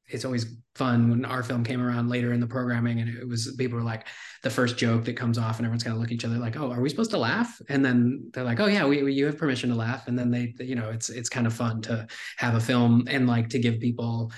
it's 0.08 0.24
always 0.24 0.56
fun 0.74 1.08
when 1.08 1.24
our 1.24 1.42
film 1.42 1.64
came 1.64 1.82
around 1.82 2.08
later 2.08 2.32
in 2.32 2.40
the 2.40 2.46
programming 2.46 3.00
and 3.00 3.08
it 3.08 3.26
was 3.26 3.54
people 3.56 3.78
were 3.78 3.84
like 3.84 4.06
the 4.42 4.50
first 4.50 4.76
joke 4.76 5.04
that 5.04 5.16
comes 5.16 5.38
off 5.38 5.58
and 5.58 5.64
everyone's 5.64 5.82
gonna 5.82 5.96
look 5.96 6.08
at 6.08 6.12
each 6.12 6.24
other 6.24 6.36
like 6.36 6.56
oh 6.56 6.70
are 6.70 6.80
we 6.80 6.88
supposed 6.88 7.10
to 7.10 7.18
laugh? 7.18 7.60
And 7.68 7.84
then 7.84 8.30
they're 8.32 8.44
like 8.44 8.60
oh 8.60 8.66
yeah 8.66 8.86
we, 8.86 9.02
we 9.02 9.12
you 9.14 9.26
have 9.26 9.38
permission 9.38 9.70
to 9.70 9.76
laugh. 9.76 10.06
And 10.06 10.18
then 10.18 10.30
they 10.30 10.54
you 10.60 10.74
know 10.74 10.90
it's 10.90 11.08
it's 11.08 11.28
kind 11.28 11.46
of 11.46 11.54
fun 11.54 11.80
to 11.82 12.06
have 12.36 12.54
a 12.54 12.60
film 12.60 13.04
and 13.08 13.26
like 13.26 13.48
to 13.50 13.58
give 13.58 13.80
people 13.80 14.30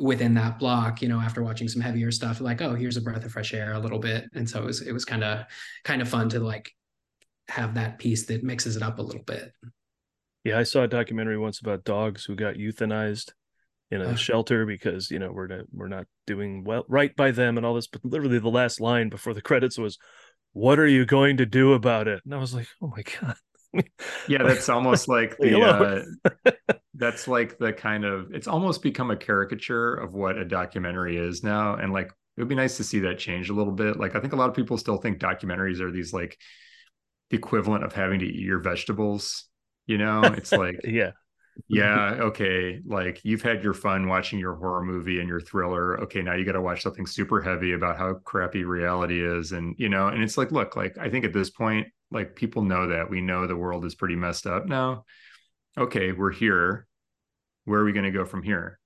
within 0.00 0.32
that 0.32 0.58
block 0.58 1.02
you 1.02 1.08
know 1.08 1.20
after 1.20 1.42
watching 1.42 1.68
some 1.68 1.82
heavier 1.82 2.10
stuff 2.10 2.40
like 2.40 2.62
oh 2.62 2.74
here's 2.74 2.96
a 2.96 3.02
breath 3.02 3.26
of 3.26 3.30
fresh 3.30 3.52
air 3.52 3.72
a 3.74 3.78
little 3.78 3.98
bit. 3.98 4.24
And 4.34 4.48
so 4.48 4.60
it 4.60 4.64
was 4.64 4.80
it 4.80 4.92
was 4.92 5.04
kind 5.04 5.24
of 5.24 5.44
kind 5.84 6.00
of 6.00 6.08
fun 6.08 6.30
to 6.30 6.40
like 6.40 6.72
have 7.48 7.74
that 7.74 7.98
piece 7.98 8.26
that 8.26 8.42
mixes 8.42 8.76
it 8.76 8.82
up 8.82 8.98
a 8.98 9.02
little 9.02 9.24
bit. 9.24 9.52
Yeah 10.44 10.58
i 10.58 10.62
saw 10.62 10.82
a 10.82 10.88
documentary 10.88 11.38
once 11.38 11.60
about 11.60 11.84
dogs 11.84 12.24
who 12.24 12.34
got 12.34 12.54
euthanized 12.54 13.32
in 13.92 14.00
a 14.00 14.10
uh, 14.10 14.14
shelter 14.14 14.64
because 14.64 15.10
you 15.10 15.18
know 15.18 15.30
we're 15.30 15.46
not 15.46 15.64
we're 15.72 15.88
not 15.88 16.06
doing 16.26 16.64
well 16.64 16.84
right 16.88 17.14
by 17.14 17.30
them 17.30 17.56
and 17.56 17.66
all 17.66 17.74
this 17.74 17.86
but 17.86 18.04
literally 18.04 18.38
the 18.38 18.48
last 18.48 18.80
line 18.80 19.10
before 19.10 19.34
the 19.34 19.42
credits 19.42 19.78
was 19.78 19.98
what 20.54 20.78
are 20.78 20.86
you 20.86 21.06
going 21.06 21.36
to 21.38 21.46
do 21.46 21.72
about 21.74 22.08
it? 22.08 22.20
And 22.24 22.34
i 22.34 22.38
was 22.38 22.54
like 22.54 22.66
oh 22.82 22.88
my 22.88 23.02
god. 23.20 23.36
Yeah 24.28 24.42
that's 24.42 24.68
almost 24.68 25.08
like 25.08 25.36
the 25.38 25.58
uh, 25.58 26.42
that's 26.94 27.26
like 27.26 27.58
the 27.58 27.72
kind 27.72 28.04
of 28.04 28.30
it's 28.32 28.46
almost 28.46 28.82
become 28.82 29.10
a 29.10 29.16
caricature 29.16 29.94
of 29.94 30.12
what 30.12 30.36
a 30.36 30.44
documentary 30.44 31.16
is 31.16 31.42
now 31.42 31.76
and 31.76 31.90
like 31.90 32.08
it 32.08 32.40
would 32.40 32.48
be 32.48 32.54
nice 32.54 32.76
to 32.78 32.84
see 32.84 33.00
that 33.00 33.18
change 33.18 33.48
a 33.48 33.54
little 33.54 33.72
bit 33.72 33.98
like 33.98 34.14
i 34.14 34.20
think 34.20 34.34
a 34.34 34.36
lot 34.36 34.50
of 34.50 34.54
people 34.54 34.76
still 34.76 34.98
think 34.98 35.18
documentaries 35.18 35.80
are 35.80 35.90
these 35.90 36.12
like 36.12 36.36
the 37.30 37.36
equivalent 37.38 37.82
of 37.82 37.94
having 37.94 38.18
to 38.18 38.26
eat 38.26 38.44
your 38.44 38.60
vegetables 38.60 39.46
you 39.86 39.98
know? 39.98 40.22
It's 40.22 40.52
like 40.52 40.80
yeah 40.84 41.12
yeah 41.68 42.16
okay 42.18 42.80
like 42.86 43.20
you've 43.24 43.42
had 43.42 43.62
your 43.62 43.74
fun 43.74 44.08
watching 44.08 44.38
your 44.38 44.54
horror 44.54 44.82
movie 44.82 45.20
and 45.20 45.28
your 45.28 45.40
thriller. 45.40 46.00
Okay 46.00 46.22
now 46.22 46.34
you 46.34 46.44
got 46.44 46.52
to 46.52 46.60
watch 46.60 46.82
something 46.82 47.06
super 47.06 47.40
heavy 47.40 47.72
about 47.72 47.98
how 47.98 48.14
crappy 48.24 48.64
reality 48.64 49.24
is 49.24 49.52
and 49.52 49.74
you 49.78 49.88
know 49.88 50.08
and 50.08 50.22
it's 50.22 50.38
like 50.38 50.50
look 50.50 50.76
like 50.76 50.96
i 50.98 51.08
think 51.08 51.24
at 51.24 51.32
this 51.32 51.50
point 51.50 51.86
like 52.10 52.36
people 52.36 52.62
know 52.62 52.88
that. 52.88 53.08
We 53.08 53.22
know 53.22 53.46
the 53.46 53.56
world 53.56 53.86
is 53.86 53.94
pretty 53.94 54.16
messed 54.16 54.46
up. 54.46 54.66
Now 54.66 55.04
okay 55.78 56.12
we're 56.12 56.32
here. 56.32 56.86
Where 57.64 57.80
are 57.80 57.84
we 57.84 57.92
going 57.92 58.04
to 58.04 58.10
go 58.10 58.24
from 58.24 58.42
here? 58.42 58.78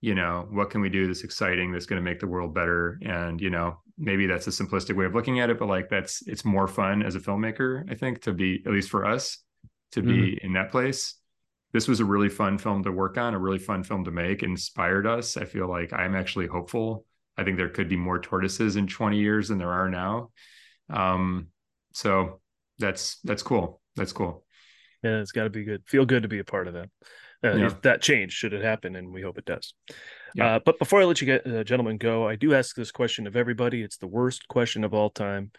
You 0.00 0.14
know 0.14 0.48
what 0.50 0.70
can 0.70 0.80
we 0.80 0.88
do 0.88 1.06
that's 1.06 1.24
exciting 1.24 1.72
that's 1.72 1.86
going 1.86 2.02
to 2.02 2.08
make 2.08 2.20
the 2.20 2.26
world 2.26 2.54
better? 2.54 2.98
And 3.04 3.40
you 3.40 3.50
know 3.50 3.78
maybe 3.98 4.26
that's 4.26 4.46
a 4.46 4.50
simplistic 4.50 4.96
way 4.96 5.04
of 5.04 5.14
looking 5.14 5.40
at 5.40 5.50
it 5.50 5.58
but 5.58 5.68
like 5.68 5.88
that's 5.88 6.22
it's 6.26 6.44
more 6.44 6.66
fun 6.66 7.02
as 7.02 7.14
a 7.14 7.20
filmmaker 7.20 7.84
i 7.90 7.94
think 7.94 8.22
to 8.22 8.32
be 8.32 8.62
at 8.66 8.72
least 8.72 8.90
for 8.90 9.04
us 9.04 9.38
to 9.92 10.02
be 10.02 10.12
mm-hmm. 10.12 10.46
in 10.46 10.52
that 10.54 10.70
place 10.70 11.14
this 11.72 11.88
was 11.88 12.00
a 12.00 12.04
really 12.04 12.28
fun 12.28 12.58
film 12.58 12.82
to 12.84 12.92
work 12.92 13.16
on, 13.16 13.34
a 13.34 13.38
really 13.38 13.58
fun 13.58 13.82
film 13.82 14.04
to 14.04 14.10
make, 14.10 14.42
inspired 14.42 15.06
us. 15.06 15.36
I 15.36 15.44
feel 15.44 15.68
like 15.68 15.92
I'm 15.92 16.14
actually 16.14 16.46
hopeful. 16.46 17.06
I 17.36 17.44
think 17.44 17.56
there 17.56 17.68
could 17.68 17.88
be 17.88 17.96
more 17.96 18.18
tortoises 18.18 18.76
in 18.76 18.86
20 18.86 19.18
years 19.18 19.48
than 19.48 19.58
there 19.58 19.72
are 19.72 19.88
now. 19.88 20.30
Um, 20.90 21.48
so 21.92 22.40
that's 22.78 23.18
that's 23.24 23.42
cool. 23.42 23.80
That's 23.96 24.12
cool. 24.12 24.44
Yeah, 25.02 25.20
it's 25.20 25.32
got 25.32 25.44
to 25.44 25.50
be 25.50 25.64
good. 25.64 25.82
Feel 25.86 26.06
good 26.06 26.22
to 26.22 26.28
be 26.28 26.38
a 26.38 26.44
part 26.44 26.68
of 26.68 26.74
that. 26.74 26.90
Uh, 27.44 27.56
yeah. 27.56 27.74
that 27.82 28.00
change 28.00 28.32
should 28.32 28.52
it 28.52 28.62
happen, 28.62 28.94
and 28.94 29.12
we 29.12 29.20
hope 29.20 29.36
it 29.36 29.44
does. 29.44 29.74
Yeah. 30.34 30.56
Uh, 30.56 30.60
but 30.64 30.78
before 30.78 31.00
I 31.00 31.04
let 31.04 31.20
you 31.20 31.26
get, 31.26 31.46
uh, 31.46 31.64
gentlemen 31.64 31.98
go, 31.98 32.28
I 32.28 32.36
do 32.36 32.54
ask 32.54 32.76
this 32.76 32.92
question 32.92 33.26
of 33.26 33.34
everybody. 33.34 33.82
It's 33.82 33.96
the 33.96 34.06
worst 34.06 34.46
question 34.46 34.84
of 34.84 34.94
all 34.94 35.10
time. 35.10 35.50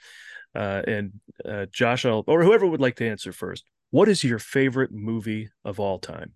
Uh, 0.56 0.82
and 0.88 1.14
uh, 1.44 1.66
Josh, 1.72 2.06
I'll, 2.06 2.24
or 2.28 2.44
whoever 2.44 2.66
would 2.66 2.80
like 2.80 2.96
to 2.98 3.08
answer 3.08 3.34
first. 3.34 3.66
What 3.94 4.10
is 4.10 4.24
your 4.24 4.40
favorite 4.40 4.92
movie 4.92 5.52
of 5.64 5.80
all 5.80 6.00
time? 6.00 6.34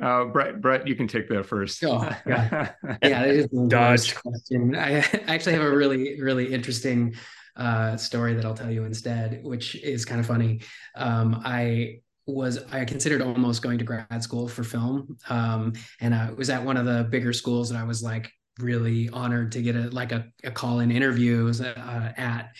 Uh, 0.00 0.26
Brett, 0.26 0.60
Brett, 0.60 0.86
you 0.86 0.94
can 0.94 1.08
take 1.08 1.28
that 1.30 1.46
first. 1.46 1.82
Oh, 1.82 1.98
yeah, 2.28 2.70
yeah, 3.02 3.24
it 3.24 3.34
is 3.34 3.48
the 3.48 3.66
Dodge. 3.66 4.14
question. 4.14 4.76
I 4.76 4.98
actually 5.26 5.54
have 5.54 5.62
a 5.62 5.76
really, 5.76 6.20
really 6.20 6.54
interesting 6.54 7.16
uh, 7.56 7.96
story 7.96 8.34
that 8.34 8.44
I'll 8.44 8.54
tell 8.54 8.70
you 8.70 8.84
instead, 8.84 9.42
which 9.42 9.74
is 9.74 10.04
kind 10.04 10.20
of 10.20 10.26
funny. 10.26 10.60
Um, 10.94 11.42
I 11.44 12.02
was 12.26 12.62
I 12.70 12.84
considered 12.84 13.20
almost 13.20 13.60
going 13.60 13.78
to 13.78 13.84
grad 13.84 14.22
school 14.22 14.46
for 14.46 14.62
film, 14.62 15.18
um, 15.28 15.72
and 16.00 16.14
I 16.14 16.30
was 16.30 16.50
at 16.50 16.64
one 16.64 16.76
of 16.76 16.86
the 16.86 17.02
bigger 17.10 17.32
schools 17.32 17.72
and 17.72 17.80
I 17.80 17.82
was 17.82 18.00
like 18.00 18.30
really 18.60 19.08
honored 19.08 19.50
to 19.52 19.60
get 19.60 19.74
a 19.74 19.90
like 19.90 20.12
a, 20.12 20.28
a 20.44 20.52
call 20.52 20.78
in 20.78 20.92
interview 20.92 21.52
uh, 21.60 22.12
at 22.16 22.52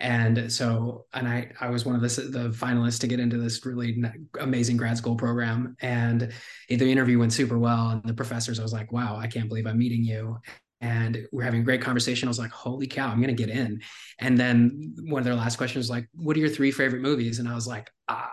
and 0.00 0.50
so 0.50 1.04
and 1.12 1.28
i 1.28 1.50
i 1.60 1.68
was 1.68 1.84
one 1.84 1.94
of 1.94 2.00
the, 2.00 2.08
the 2.22 2.48
finalists 2.50 2.98
to 2.98 3.06
get 3.06 3.20
into 3.20 3.36
this 3.36 3.64
really 3.64 4.02
amazing 4.40 4.76
grad 4.76 4.96
school 4.96 5.14
program. 5.14 5.76
And 5.80 6.32
the 6.68 6.90
interview 6.90 7.18
went 7.18 7.32
super 7.32 7.58
well 7.58 7.90
and 7.90 8.02
the 8.04 8.14
professors 8.14 8.58
i 8.58 8.62
was 8.62 8.72
like 8.72 8.90
wow 8.92 9.16
i 9.16 9.26
can't 9.26 9.48
believe 9.48 9.66
i'm 9.66 9.78
meeting 9.78 10.02
you. 10.02 10.38
And 10.82 11.28
we're 11.30 11.42
having 11.42 11.60
a 11.60 11.64
great 11.64 11.82
conversation. 11.82 12.26
I 12.26 12.30
was 12.30 12.38
like 12.38 12.50
holy 12.50 12.86
cow 12.86 13.08
i'm 13.08 13.20
gonna 13.20 13.34
get 13.34 13.50
in. 13.50 13.80
And 14.18 14.38
then 14.38 14.94
one 15.04 15.20
of 15.20 15.24
their 15.24 15.34
last 15.34 15.56
questions 15.56 15.84
was 15.84 15.90
like 15.90 16.08
what 16.14 16.36
are 16.36 16.40
your 16.40 16.48
three 16.48 16.70
favorite 16.70 17.02
movies? 17.02 17.38
And 17.38 17.48
i 17.48 17.54
was 17.54 17.66
like 17.66 17.90
ah 18.08 18.30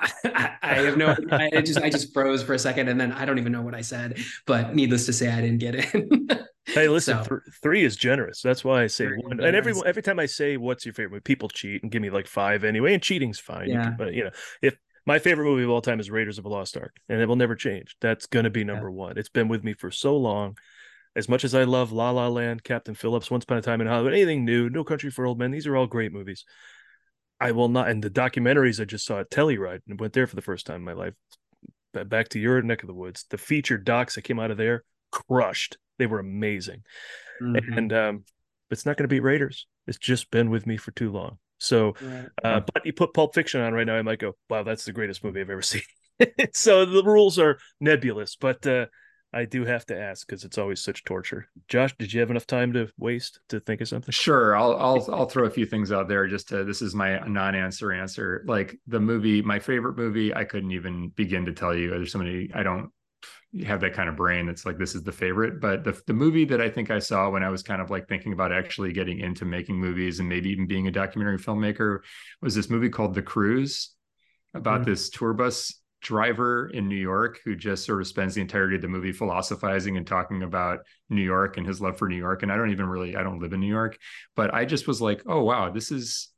I 0.24 0.76
have 0.76 0.96
no 0.96 1.14
I 1.30 1.60
just 1.60 1.78
I 1.78 1.90
just 1.90 2.14
froze 2.14 2.42
for 2.42 2.54
a 2.54 2.58
second 2.58 2.88
and 2.88 2.98
then 2.98 3.12
I 3.12 3.26
don't 3.26 3.38
even 3.38 3.52
know 3.52 3.62
what 3.62 3.74
I 3.74 3.82
said. 3.82 4.18
But 4.46 4.74
needless 4.74 5.04
to 5.06 5.12
say 5.12 5.30
I 5.30 5.42
didn't 5.42 5.58
get 5.58 5.94
in 5.94 6.28
Hey, 6.66 6.88
listen, 6.88 7.24
so, 7.24 7.28
th- 7.28 7.40
three 7.62 7.84
is 7.84 7.96
generous. 7.96 8.42
That's 8.42 8.64
why 8.64 8.82
I 8.82 8.86
say 8.86 9.06
one. 9.06 9.40
And 9.40 9.56
every 9.56 9.74
every 9.84 10.02
time 10.02 10.18
I 10.18 10.26
say 10.26 10.56
what's 10.56 10.84
your 10.84 10.94
favorite 10.94 11.10
movie, 11.10 11.22
people 11.22 11.48
cheat 11.48 11.82
and 11.82 11.90
give 11.90 12.02
me 12.02 12.10
like 12.10 12.26
five 12.26 12.64
anyway. 12.64 12.94
And 12.94 13.02
cheating's 13.02 13.38
fine. 13.38 13.68
Yeah. 13.68 13.76
You 13.76 13.82
can, 13.82 13.96
but 13.96 14.14
you 14.14 14.24
know, 14.24 14.30
if 14.62 14.76
my 15.06 15.18
favorite 15.18 15.46
movie 15.46 15.64
of 15.64 15.70
all 15.70 15.80
time 15.80 16.00
is 16.00 16.10
Raiders 16.10 16.38
of 16.38 16.44
the 16.44 16.50
Lost 16.50 16.76
Ark, 16.76 16.96
and 17.08 17.20
it 17.20 17.26
will 17.26 17.36
never 17.36 17.54
change. 17.54 17.96
That's 18.00 18.26
gonna 18.26 18.50
be 18.50 18.64
number 18.64 18.88
yeah. 18.88 18.94
one. 18.94 19.18
It's 19.18 19.28
been 19.28 19.48
with 19.48 19.64
me 19.64 19.72
for 19.72 19.90
so 19.90 20.16
long. 20.16 20.56
As 21.16 21.28
much 21.28 21.44
as 21.44 21.56
I 21.56 21.64
love 21.64 21.90
La 21.90 22.10
La 22.10 22.28
Land, 22.28 22.62
Captain 22.62 22.94
Phillips, 22.94 23.30
Once 23.30 23.42
Upon 23.42 23.58
a 23.58 23.62
Time 23.62 23.80
in 23.80 23.88
Hollywood, 23.88 24.12
anything 24.12 24.44
new, 24.44 24.70
No 24.70 24.84
Country 24.84 25.10
for 25.10 25.26
Old 25.26 25.40
Men, 25.40 25.50
these 25.50 25.66
are 25.66 25.76
all 25.76 25.88
great 25.88 26.12
movies. 26.12 26.44
I 27.40 27.52
will 27.52 27.68
not. 27.68 27.88
And 27.88 28.04
the 28.04 28.10
documentaries 28.10 28.80
I 28.80 28.84
just 28.84 29.06
saw 29.06 29.20
at 29.20 29.30
Telluride 29.30 29.80
and 29.88 29.98
went 29.98 30.12
there 30.12 30.28
for 30.28 30.36
the 30.36 30.42
first 30.42 30.66
time 30.66 30.76
in 30.76 30.84
my 30.84 30.92
life. 30.92 31.14
Back 31.92 32.28
to 32.28 32.38
your 32.38 32.62
neck 32.62 32.82
of 32.82 32.86
the 32.86 32.94
woods. 32.94 33.24
The 33.28 33.38
featured 33.38 33.84
docs 33.84 34.14
that 34.14 34.22
came 34.22 34.38
out 34.38 34.52
of 34.52 34.56
there 34.56 34.84
crushed. 35.10 35.76
They 35.98 36.06
were 36.06 36.18
amazing, 36.18 36.82
mm-hmm. 37.42 37.72
and 37.72 37.92
um, 37.92 38.24
it's 38.70 38.86
not 38.86 38.96
going 38.96 39.04
to 39.04 39.12
beat 39.12 39.20
Raiders. 39.20 39.66
It's 39.86 39.98
just 39.98 40.30
been 40.30 40.50
with 40.50 40.66
me 40.66 40.76
for 40.76 40.92
too 40.92 41.10
long. 41.10 41.38
So, 41.58 41.94
right. 42.00 42.28
uh, 42.42 42.60
but 42.72 42.86
you 42.86 42.92
put 42.92 43.12
Pulp 43.12 43.34
Fiction 43.34 43.60
on 43.60 43.74
right 43.74 43.86
now, 43.86 43.96
I 43.96 44.02
might 44.02 44.18
go, 44.18 44.32
"Wow, 44.48 44.62
that's 44.62 44.84
the 44.84 44.92
greatest 44.92 45.22
movie 45.22 45.40
I've 45.40 45.50
ever 45.50 45.62
seen." 45.62 45.82
so 46.52 46.84
the 46.84 47.04
rules 47.04 47.38
are 47.38 47.58
nebulous, 47.80 48.36
but 48.36 48.66
uh, 48.66 48.86
I 49.32 49.44
do 49.44 49.64
have 49.64 49.86
to 49.86 49.98
ask 49.98 50.26
because 50.26 50.44
it's 50.44 50.58
always 50.58 50.82
such 50.82 51.04
torture. 51.04 51.48
Josh, 51.68 51.94
did 51.98 52.12
you 52.12 52.20
have 52.20 52.30
enough 52.30 52.46
time 52.46 52.72
to 52.72 52.88
waste 52.98 53.40
to 53.50 53.60
think 53.60 53.80
of 53.80 53.88
something? 53.88 54.12
Sure, 54.12 54.56
I'll 54.56 54.76
I'll 54.76 55.14
I'll 55.14 55.28
throw 55.28 55.46
a 55.46 55.50
few 55.50 55.66
things 55.66 55.92
out 55.92 56.08
there 56.08 56.26
just 56.26 56.48
to 56.48 56.64
this 56.64 56.82
is 56.82 56.94
my 56.94 57.18
non-answer 57.20 57.92
answer. 57.92 58.42
Like 58.46 58.78
the 58.86 59.00
movie, 59.00 59.42
my 59.42 59.58
favorite 59.58 59.96
movie, 59.96 60.34
I 60.34 60.44
couldn't 60.44 60.72
even 60.72 61.10
begin 61.10 61.46
to 61.46 61.52
tell 61.52 61.74
you. 61.74 61.90
There's 61.90 62.12
so 62.12 62.18
many 62.18 62.50
I 62.54 62.62
don't 62.62 62.90
have 63.64 63.80
that 63.80 63.94
kind 63.94 64.08
of 64.08 64.16
brain 64.16 64.46
that's 64.46 64.64
like 64.64 64.78
this 64.78 64.94
is 64.94 65.02
the 65.02 65.12
favorite. 65.12 65.60
But 65.60 65.84
the 65.84 66.00
the 66.06 66.12
movie 66.12 66.44
that 66.46 66.60
I 66.60 66.68
think 66.68 66.90
I 66.90 66.98
saw 66.98 67.30
when 67.30 67.42
I 67.42 67.48
was 67.48 67.62
kind 67.62 67.82
of 67.82 67.90
like 67.90 68.08
thinking 68.08 68.32
about 68.32 68.52
actually 68.52 68.92
getting 68.92 69.20
into 69.20 69.44
making 69.44 69.76
movies 69.76 70.20
and 70.20 70.28
maybe 70.28 70.50
even 70.50 70.66
being 70.66 70.86
a 70.86 70.92
documentary 70.92 71.38
filmmaker 71.38 72.00
was 72.40 72.54
this 72.54 72.70
movie 72.70 72.90
called 72.90 73.14
The 73.14 73.22
Cruise 73.22 73.90
about 74.54 74.82
mm-hmm. 74.82 74.90
this 74.90 75.10
tour 75.10 75.32
bus 75.32 75.74
driver 76.00 76.68
in 76.68 76.88
New 76.88 76.96
York 76.96 77.40
who 77.44 77.54
just 77.54 77.84
sort 77.84 78.00
of 78.00 78.06
spends 78.06 78.34
the 78.34 78.40
entirety 78.40 78.76
of 78.76 78.82
the 78.82 78.88
movie 78.88 79.12
philosophizing 79.12 79.96
and 79.96 80.06
talking 80.06 80.42
about 80.42 80.80
New 81.10 81.22
York 81.22 81.56
and 81.56 81.66
his 81.66 81.80
love 81.80 81.98
for 81.98 82.08
New 82.08 82.16
York. 82.16 82.42
And 82.42 82.50
I 82.50 82.56
don't 82.56 82.70
even 82.70 82.86
really, 82.86 83.16
I 83.16 83.22
don't 83.22 83.40
live 83.40 83.52
in 83.52 83.60
New 83.60 83.68
York, 83.68 83.98
but 84.34 84.54
I 84.54 84.64
just 84.64 84.88
was 84.88 85.02
like, 85.02 85.22
oh, 85.26 85.42
wow, 85.42 85.70
this 85.70 85.92
is 85.92 86.28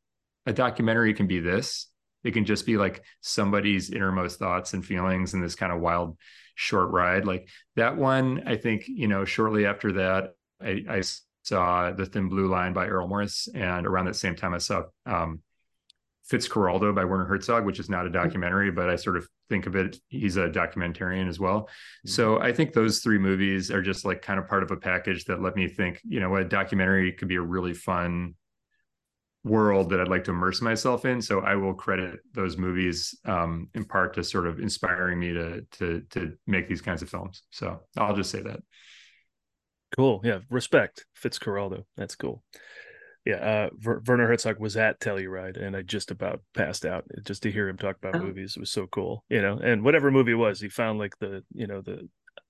a 0.47 0.53
documentary 0.53 1.15
can 1.15 1.27
be 1.27 1.39
this. 1.39 1.87
It 2.25 2.33
can 2.33 2.45
just 2.45 2.67
be 2.67 2.77
like 2.77 3.03
somebody's 3.21 3.91
innermost 3.91 4.39
thoughts 4.39 4.75
and 4.75 4.85
feelings 4.85 5.35
and 5.35 5.43
this 5.43 5.55
kind 5.55 5.73
of 5.73 5.81
wild 5.81 6.17
short 6.55 6.91
ride. 6.91 7.25
Like 7.27 7.49
that 7.77 7.97
one, 7.97 8.43
I 8.47 8.57
think, 8.57 8.85
you 8.87 9.09
know, 9.09 9.25
shortly 9.25 9.67
after 9.67 9.93
that, 9.93 10.35
I, 10.61 10.85
I 10.89 11.03
saw 11.43 11.91
The 11.93 12.07
Thin 12.07 12.29
Blue 12.29 12.47
Line 12.49 12.73
by 12.73 12.87
Errol 12.87 13.09
Morris. 13.09 13.49
And 13.55 13.87
around 13.87 14.07
that 14.07 14.17
same 14.17 14.37
time, 14.37 14.55
I 14.55 14.59
saw 14.59 14.85
um, 15.07 15.41
Fitzcarraldo 16.31 16.95
by 16.95 17.05
Werner 17.05 17.25
Herzog, 17.25 17.65
which 17.67 17.81
is 17.81 17.91
not 17.91 18.07
a 18.07 18.09
mm-hmm. 18.09 18.23
documentary, 18.23 18.71
but 18.71 18.89
I 18.89 18.97
sort 18.97 19.17
of 19.17 19.29
think 19.49 19.67
of 19.67 19.77
it, 19.77 19.99
he's 20.09 20.37
a 20.37 20.49
documentarian 20.49 21.29
as 21.29 21.41
well. 21.41 21.63
Mm-hmm. 21.63 22.11
So 22.11 22.41
I 22.41 22.53
think 22.53 22.73
those 22.73 23.01
three 23.01 23.19
movies 23.19 23.71
are 23.71 23.83
just 23.83 24.05
like 24.05 24.23
kind 24.23 24.39
of 24.39 24.49
part 24.49 24.63
of 24.63 24.71
a 24.71 24.77
package 24.77 25.25
that 25.27 25.43
let 25.43 25.57
me 25.57 25.69
think, 25.69 26.01
you 26.05 26.21
know, 26.21 26.37
a 26.37 26.45
documentary 26.45 27.13
could 27.13 27.29
be 27.29 27.37
a 27.37 27.43
really 27.43 27.75
fun 27.75 28.35
world 29.45 29.91
that 29.91 30.01
I'd 30.01 30.09
like 30.09 30.25
to 30.25 30.31
immerse 30.31 30.61
myself 30.61 31.05
in. 31.05 31.21
So 31.21 31.41
I 31.41 31.57
will 31.57 31.75
credit 31.75 32.21
those 32.33 32.57
movies 32.57 33.19
um, 33.25 33.69
in 33.75 33.85
part 33.85 34.15
to 34.15 34.25
sort 34.25 34.47
of 34.47 34.61
inspiring 34.61 35.19
me 35.19 35.33
to 35.33 35.63
to 35.79 36.03
to 36.11 36.33
make 36.47 36.69
these 36.69 36.83
kinds 36.83 37.03
of 37.03 37.09
films. 37.09 37.43
So 37.51 37.81
I'll 37.97 38.17
just 38.17 38.31
say 38.31 38.43
that. 38.43 38.61
Cool. 39.97 40.21
Yeah. 40.25 40.39
Respect. 40.49 41.05
Fitzcarraldo. 41.23 41.85
That's 41.97 42.15
cool 42.15 42.43
yeah, 43.25 43.35
uh, 43.35 43.71
Ver- 43.79 44.03
Werner 44.07 44.27
Herzog 44.27 44.59
was 44.59 44.77
at 44.77 45.01
Telluride, 45.01 45.63
and 45.63 45.77
I 45.77 45.83
just 45.83 46.11
about 46.11 46.41
passed 46.55 46.85
out 46.85 47.05
just 47.25 47.43
to 47.45 47.53
hear 47.53 47.69
him 47.69 47.77
talk 47.77 47.97
about 47.97 48.17
oh. 48.17 48.25
movies. 48.25 48.55
It 48.57 48.61
was 48.61 48.71
so 48.71 48.87
cool, 48.89 49.25
you 49.29 49.41
know. 49.41 49.59
And 49.59 49.85
whatever 49.85 50.11
movie 50.11 50.33
it 50.33 50.37
was, 50.37 50.61
he 50.61 50.69
found 50.69 50.99
like 50.99 51.17
the 51.21 51.45
you 51.53 51.67
know 51.67 51.83
the 51.83 52.09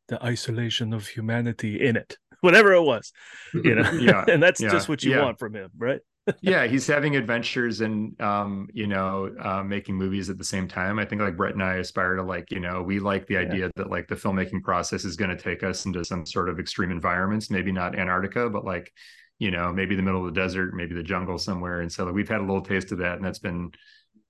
the 0.09 0.23
isolation 0.25 0.95
of 0.95 1.07
humanity 1.07 1.85
in 1.85 1.97
it, 1.97 2.17
whatever 2.41 2.73
it 2.73 2.83
was, 2.83 3.13
you 3.53 3.75
know. 3.75 3.91
yeah, 4.01 4.25
and 4.29 4.43
that's 4.43 4.61
yeah. 4.61 4.71
just 4.71 4.89
what 4.89 5.03
you 5.03 5.13
yeah. 5.13 5.23
want 5.23 5.39
from 5.39 5.55
him, 5.55 5.71
right? 5.77 6.01
Yeah, 6.41 6.67
he's 6.67 6.87
having 6.87 7.17
adventures 7.17 7.81
and 7.81 8.21
um, 8.21 8.69
you 8.73 8.87
know, 8.87 9.35
uh, 9.41 9.63
making 9.63 9.97
movies 9.97 10.31
at 10.31 10.39
the 10.39 10.45
same 10.45 10.69
time. 10.69 10.99
I 10.99 11.05
think 11.05 11.21
like 11.21 11.37
Brett 11.37 11.55
and 11.55 11.63
I 11.63 11.77
aspire 11.77 12.17
to 12.17 12.23
like, 12.23 12.51
you 12.51 12.61
know, 12.61 12.83
we 12.83 13.01
like 13.01 13.27
the 13.27 13.37
idea 13.37 13.67
yeah. 13.67 13.73
that 13.77 13.91
like 13.91 14.09
the 14.09 14.15
filmmaking 14.15 14.63
process 14.63 15.05
is 15.05 15.17
going 15.17 15.31
to 15.31 15.37
take 15.37 15.63
us 15.63 15.85
into 15.85 16.05
some 16.05 16.25
sort 16.25 16.49
of 16.49 16.61
extreme 16.61 16.91
environments, 16.91 17.51
maybe 17.51 17.73
not 17.73 17.99
Antarctica, 17.99 18.49
but 18.49 18.65
like 18.65 18.93
you 19.39 19.51
know, 19.51 19.73
maybe 19.73 19.97
the 19.97 20.03
middle 20.03 20.25
of 20.25 20.33
the 20.33 20.41
desert, 20.41 20.73
maybe 20.73 20.95
the 20.95 21.03
jungle 21.03 21.37
somewhere. 21.37 21.81
And 21.81 21.91
so 21.91 22.11
we've 22.13 22.29
had 22.29 22.39
a 22.39 22.45
little 22.45 22.63
taste 22.63 22.93
of 22.93 22.99
that, 22.99 23.17
and 23.17 23.25
that's 23.25 23.41
been 23.41 23.73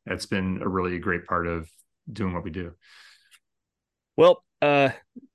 that's 0.07 0.25
been 0.25 0.61
a 0.63 0.69
really 0.69 0.99
great 0.99 1.27
part 1.27 1.47
of 1.47 1.69
doing 2.11 2.33
what 2.33 2.45
we 2.45 2.51
do. 2.51 2.73
Well, 4.17 4.43
uh, 4.63 4.89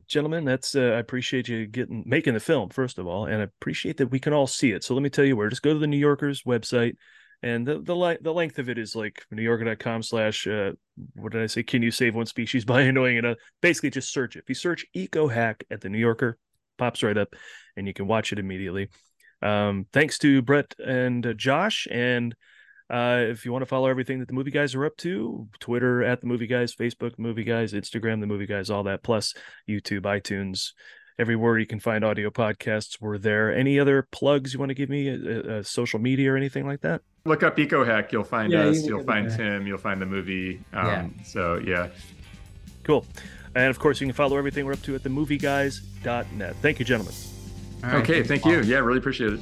gentlemen, 0.07 0.45
that's 0.45 0.75
uh, 0.75 0.93
I 0.95 0.99
appreciate 0.99 1.47
you 1.47 1.67
getting 1.67 2.03
making 2.05 2.33
the 2.33 2.39
film 2.39 2.69
first 2.69 2.97
of 2.97 3.07
all, 3.07 3.25
and 3.25 3.41
I 3.41 3.43
appreciate 3.43 3.97
that 3.97 4.11
we 4.11 4.19
can 4.19 4.33
all 4.33 4.47
see 4.47 4.71
it. 4.71 4.83
So 4.83 4.93
let 4.93 5.03
me 5.03 5.09
tell 5.09 5.25
you 5.25 5.35
where. 5.35 5.49
Just 5.49 5.61
go 5.61 5.73
to 5.73 5.79
the 5.79 5.87
New 5.87 5.97
Yorker's 5.97 6.43
website, 6.43 6.95
and 7.43 7.67
the 7.67 7.79
the 7.79 8.17
the 8.21 8.33
length 8.33 8.59
of 8.59 8.69
it 8.69 8.77
is 8.77 8.95
like 8.95 9.23
newyorker.com 9.33 10.03
slash 10.03 10.47
uh, 10.47 10.71
what 11.15 11.31
did 11.31 11.43
I 11.43 11.47
say? 11.47 11.63
Can 11.63 11.81
you 11.81 11.91
save 11.91 12.15
one 12.15 12.25
species 12.25 12.65
by 12.73 12.81
annoying 12.81 13.23
it? 13.23 13.37
Basically, 13.61 13.89
just 13.89 14.11
search 14.11 14.35
it. 14.35 14.39
If 14.39 14.49
you 14.49 14.55
search 14.55 14.85
eco 14.93 15.27
hack 15.27 15.63
at 15.69 15.81
the 15.81 15.89
New 15.89 15.99
Yorker, 15.99 16.37
pops 16.77 17.03
right 17.03 17.17
up, 17.17 17.33
and 17.75 17.87
you 17.87 17.93
can 17.93 18.07
watch 18.07 18.31
it 18.31 18.39
immediately. 18.39 18.89
Um, 19.41 19.85
thanks 19.93 20.17
to 20.19 20.41
Brett 20.41 20.73
and 20.83 21.25
uh, 21.25 21.33
Josh. 21.33 21.87
And 21.91 22.35
uh, 22.89 23.25
if 23.27 23.45
you 23.45 23.51
want 23.51 23.61
to 23.61 23.67
follow 23.67 23.87
everything 23.87 24.19
that 24.19 24.27
the 24.27 24.33
movie 24.33 24.51
guys 24.51 24.73
are 24.75 24.85
up 24.85 24.95
to, 24.97 25.47
Twitter 25.59 26.03
at 26.03 26.21
the 26.21 26.27
movie 26.27 26.47
guys, 26.47 26.73
Facebook 26.73 27.17
movie 27.17 27.43
guys, 27.43 27.73
Instagram 27.73 28.21
the 28.21 28.27
movie 28.27 28.45
guys, 28.45 28.69
all 28.69 28.83
that, 28.83 29.03
plus 29.03 29.33
YouTube, 29.67 30.01
iTunes, 30.01 30.71
everywhere 31.19 31.57
you 31.57 31.65
can 31.65 31.79
find 31.79 32.05
audio 32.05 32.29
podcasts. 32.29 32.97
We're 33.01 33.17
there. 33.17 33.53
Any 33.53 33.79
other 33.79 34.07
plugs 34.11 34.53
you 34.53 34.59
want 34.59 34.69
to 34.69 34.75
give 34.75 34.89
me, 34.89 35.09
uh, 35.09 35.39
uh, 35.39 35.63
social 35.63 35.99
media 35.99 36.31
or 36.31 36.37
anything 36.37 36.65
like 36.65 36.81
that? 36.81 37.01
Look 37.25 37.43
up 37.43 37.57
EcoHack. 37.57 38.11
You'll 38.11 38.23
find 38.23 38.53
yeah, 38.53 38.65
us. 38.65 38.85
You 38.85 38.97
will 38.97 39.03
find 39.03 39.29
Tim. 39.29 39.67
You'll 39.67 39.77
find 39.77 40.01
the 40.01 40.05
movie. 40.05 40.61
Um, 40.71 40.87
yeah. 40.87 41.23
So 41.25 41.57
yeah. 41.57 41.89
Cool. 42.83 43.05
And 43.53 43.69
of 43.69 43.79
course, 43.79 43.99
you 43.99 44.07
can 44.07 44.13
follow 44.13 44.37
everything 44.37 44.65
we're 44.65 44.73
up 44.73 44.81
to 44.83 44.95
at 44.95 45.03
themovieguys.net. 45.03 46.55
Thank 46.61 46.79
you, 46.79 46.85
gentlemen. 46.85 47.13
Right, 47.83 47.95
okay, 47.95 48.23
thank 48.23 48.45
you. 48.45 48.61
Yeah, 48.61 48.77
really 48.79 48.99
appreciate 48.99 49.33
it. 49.33 49.41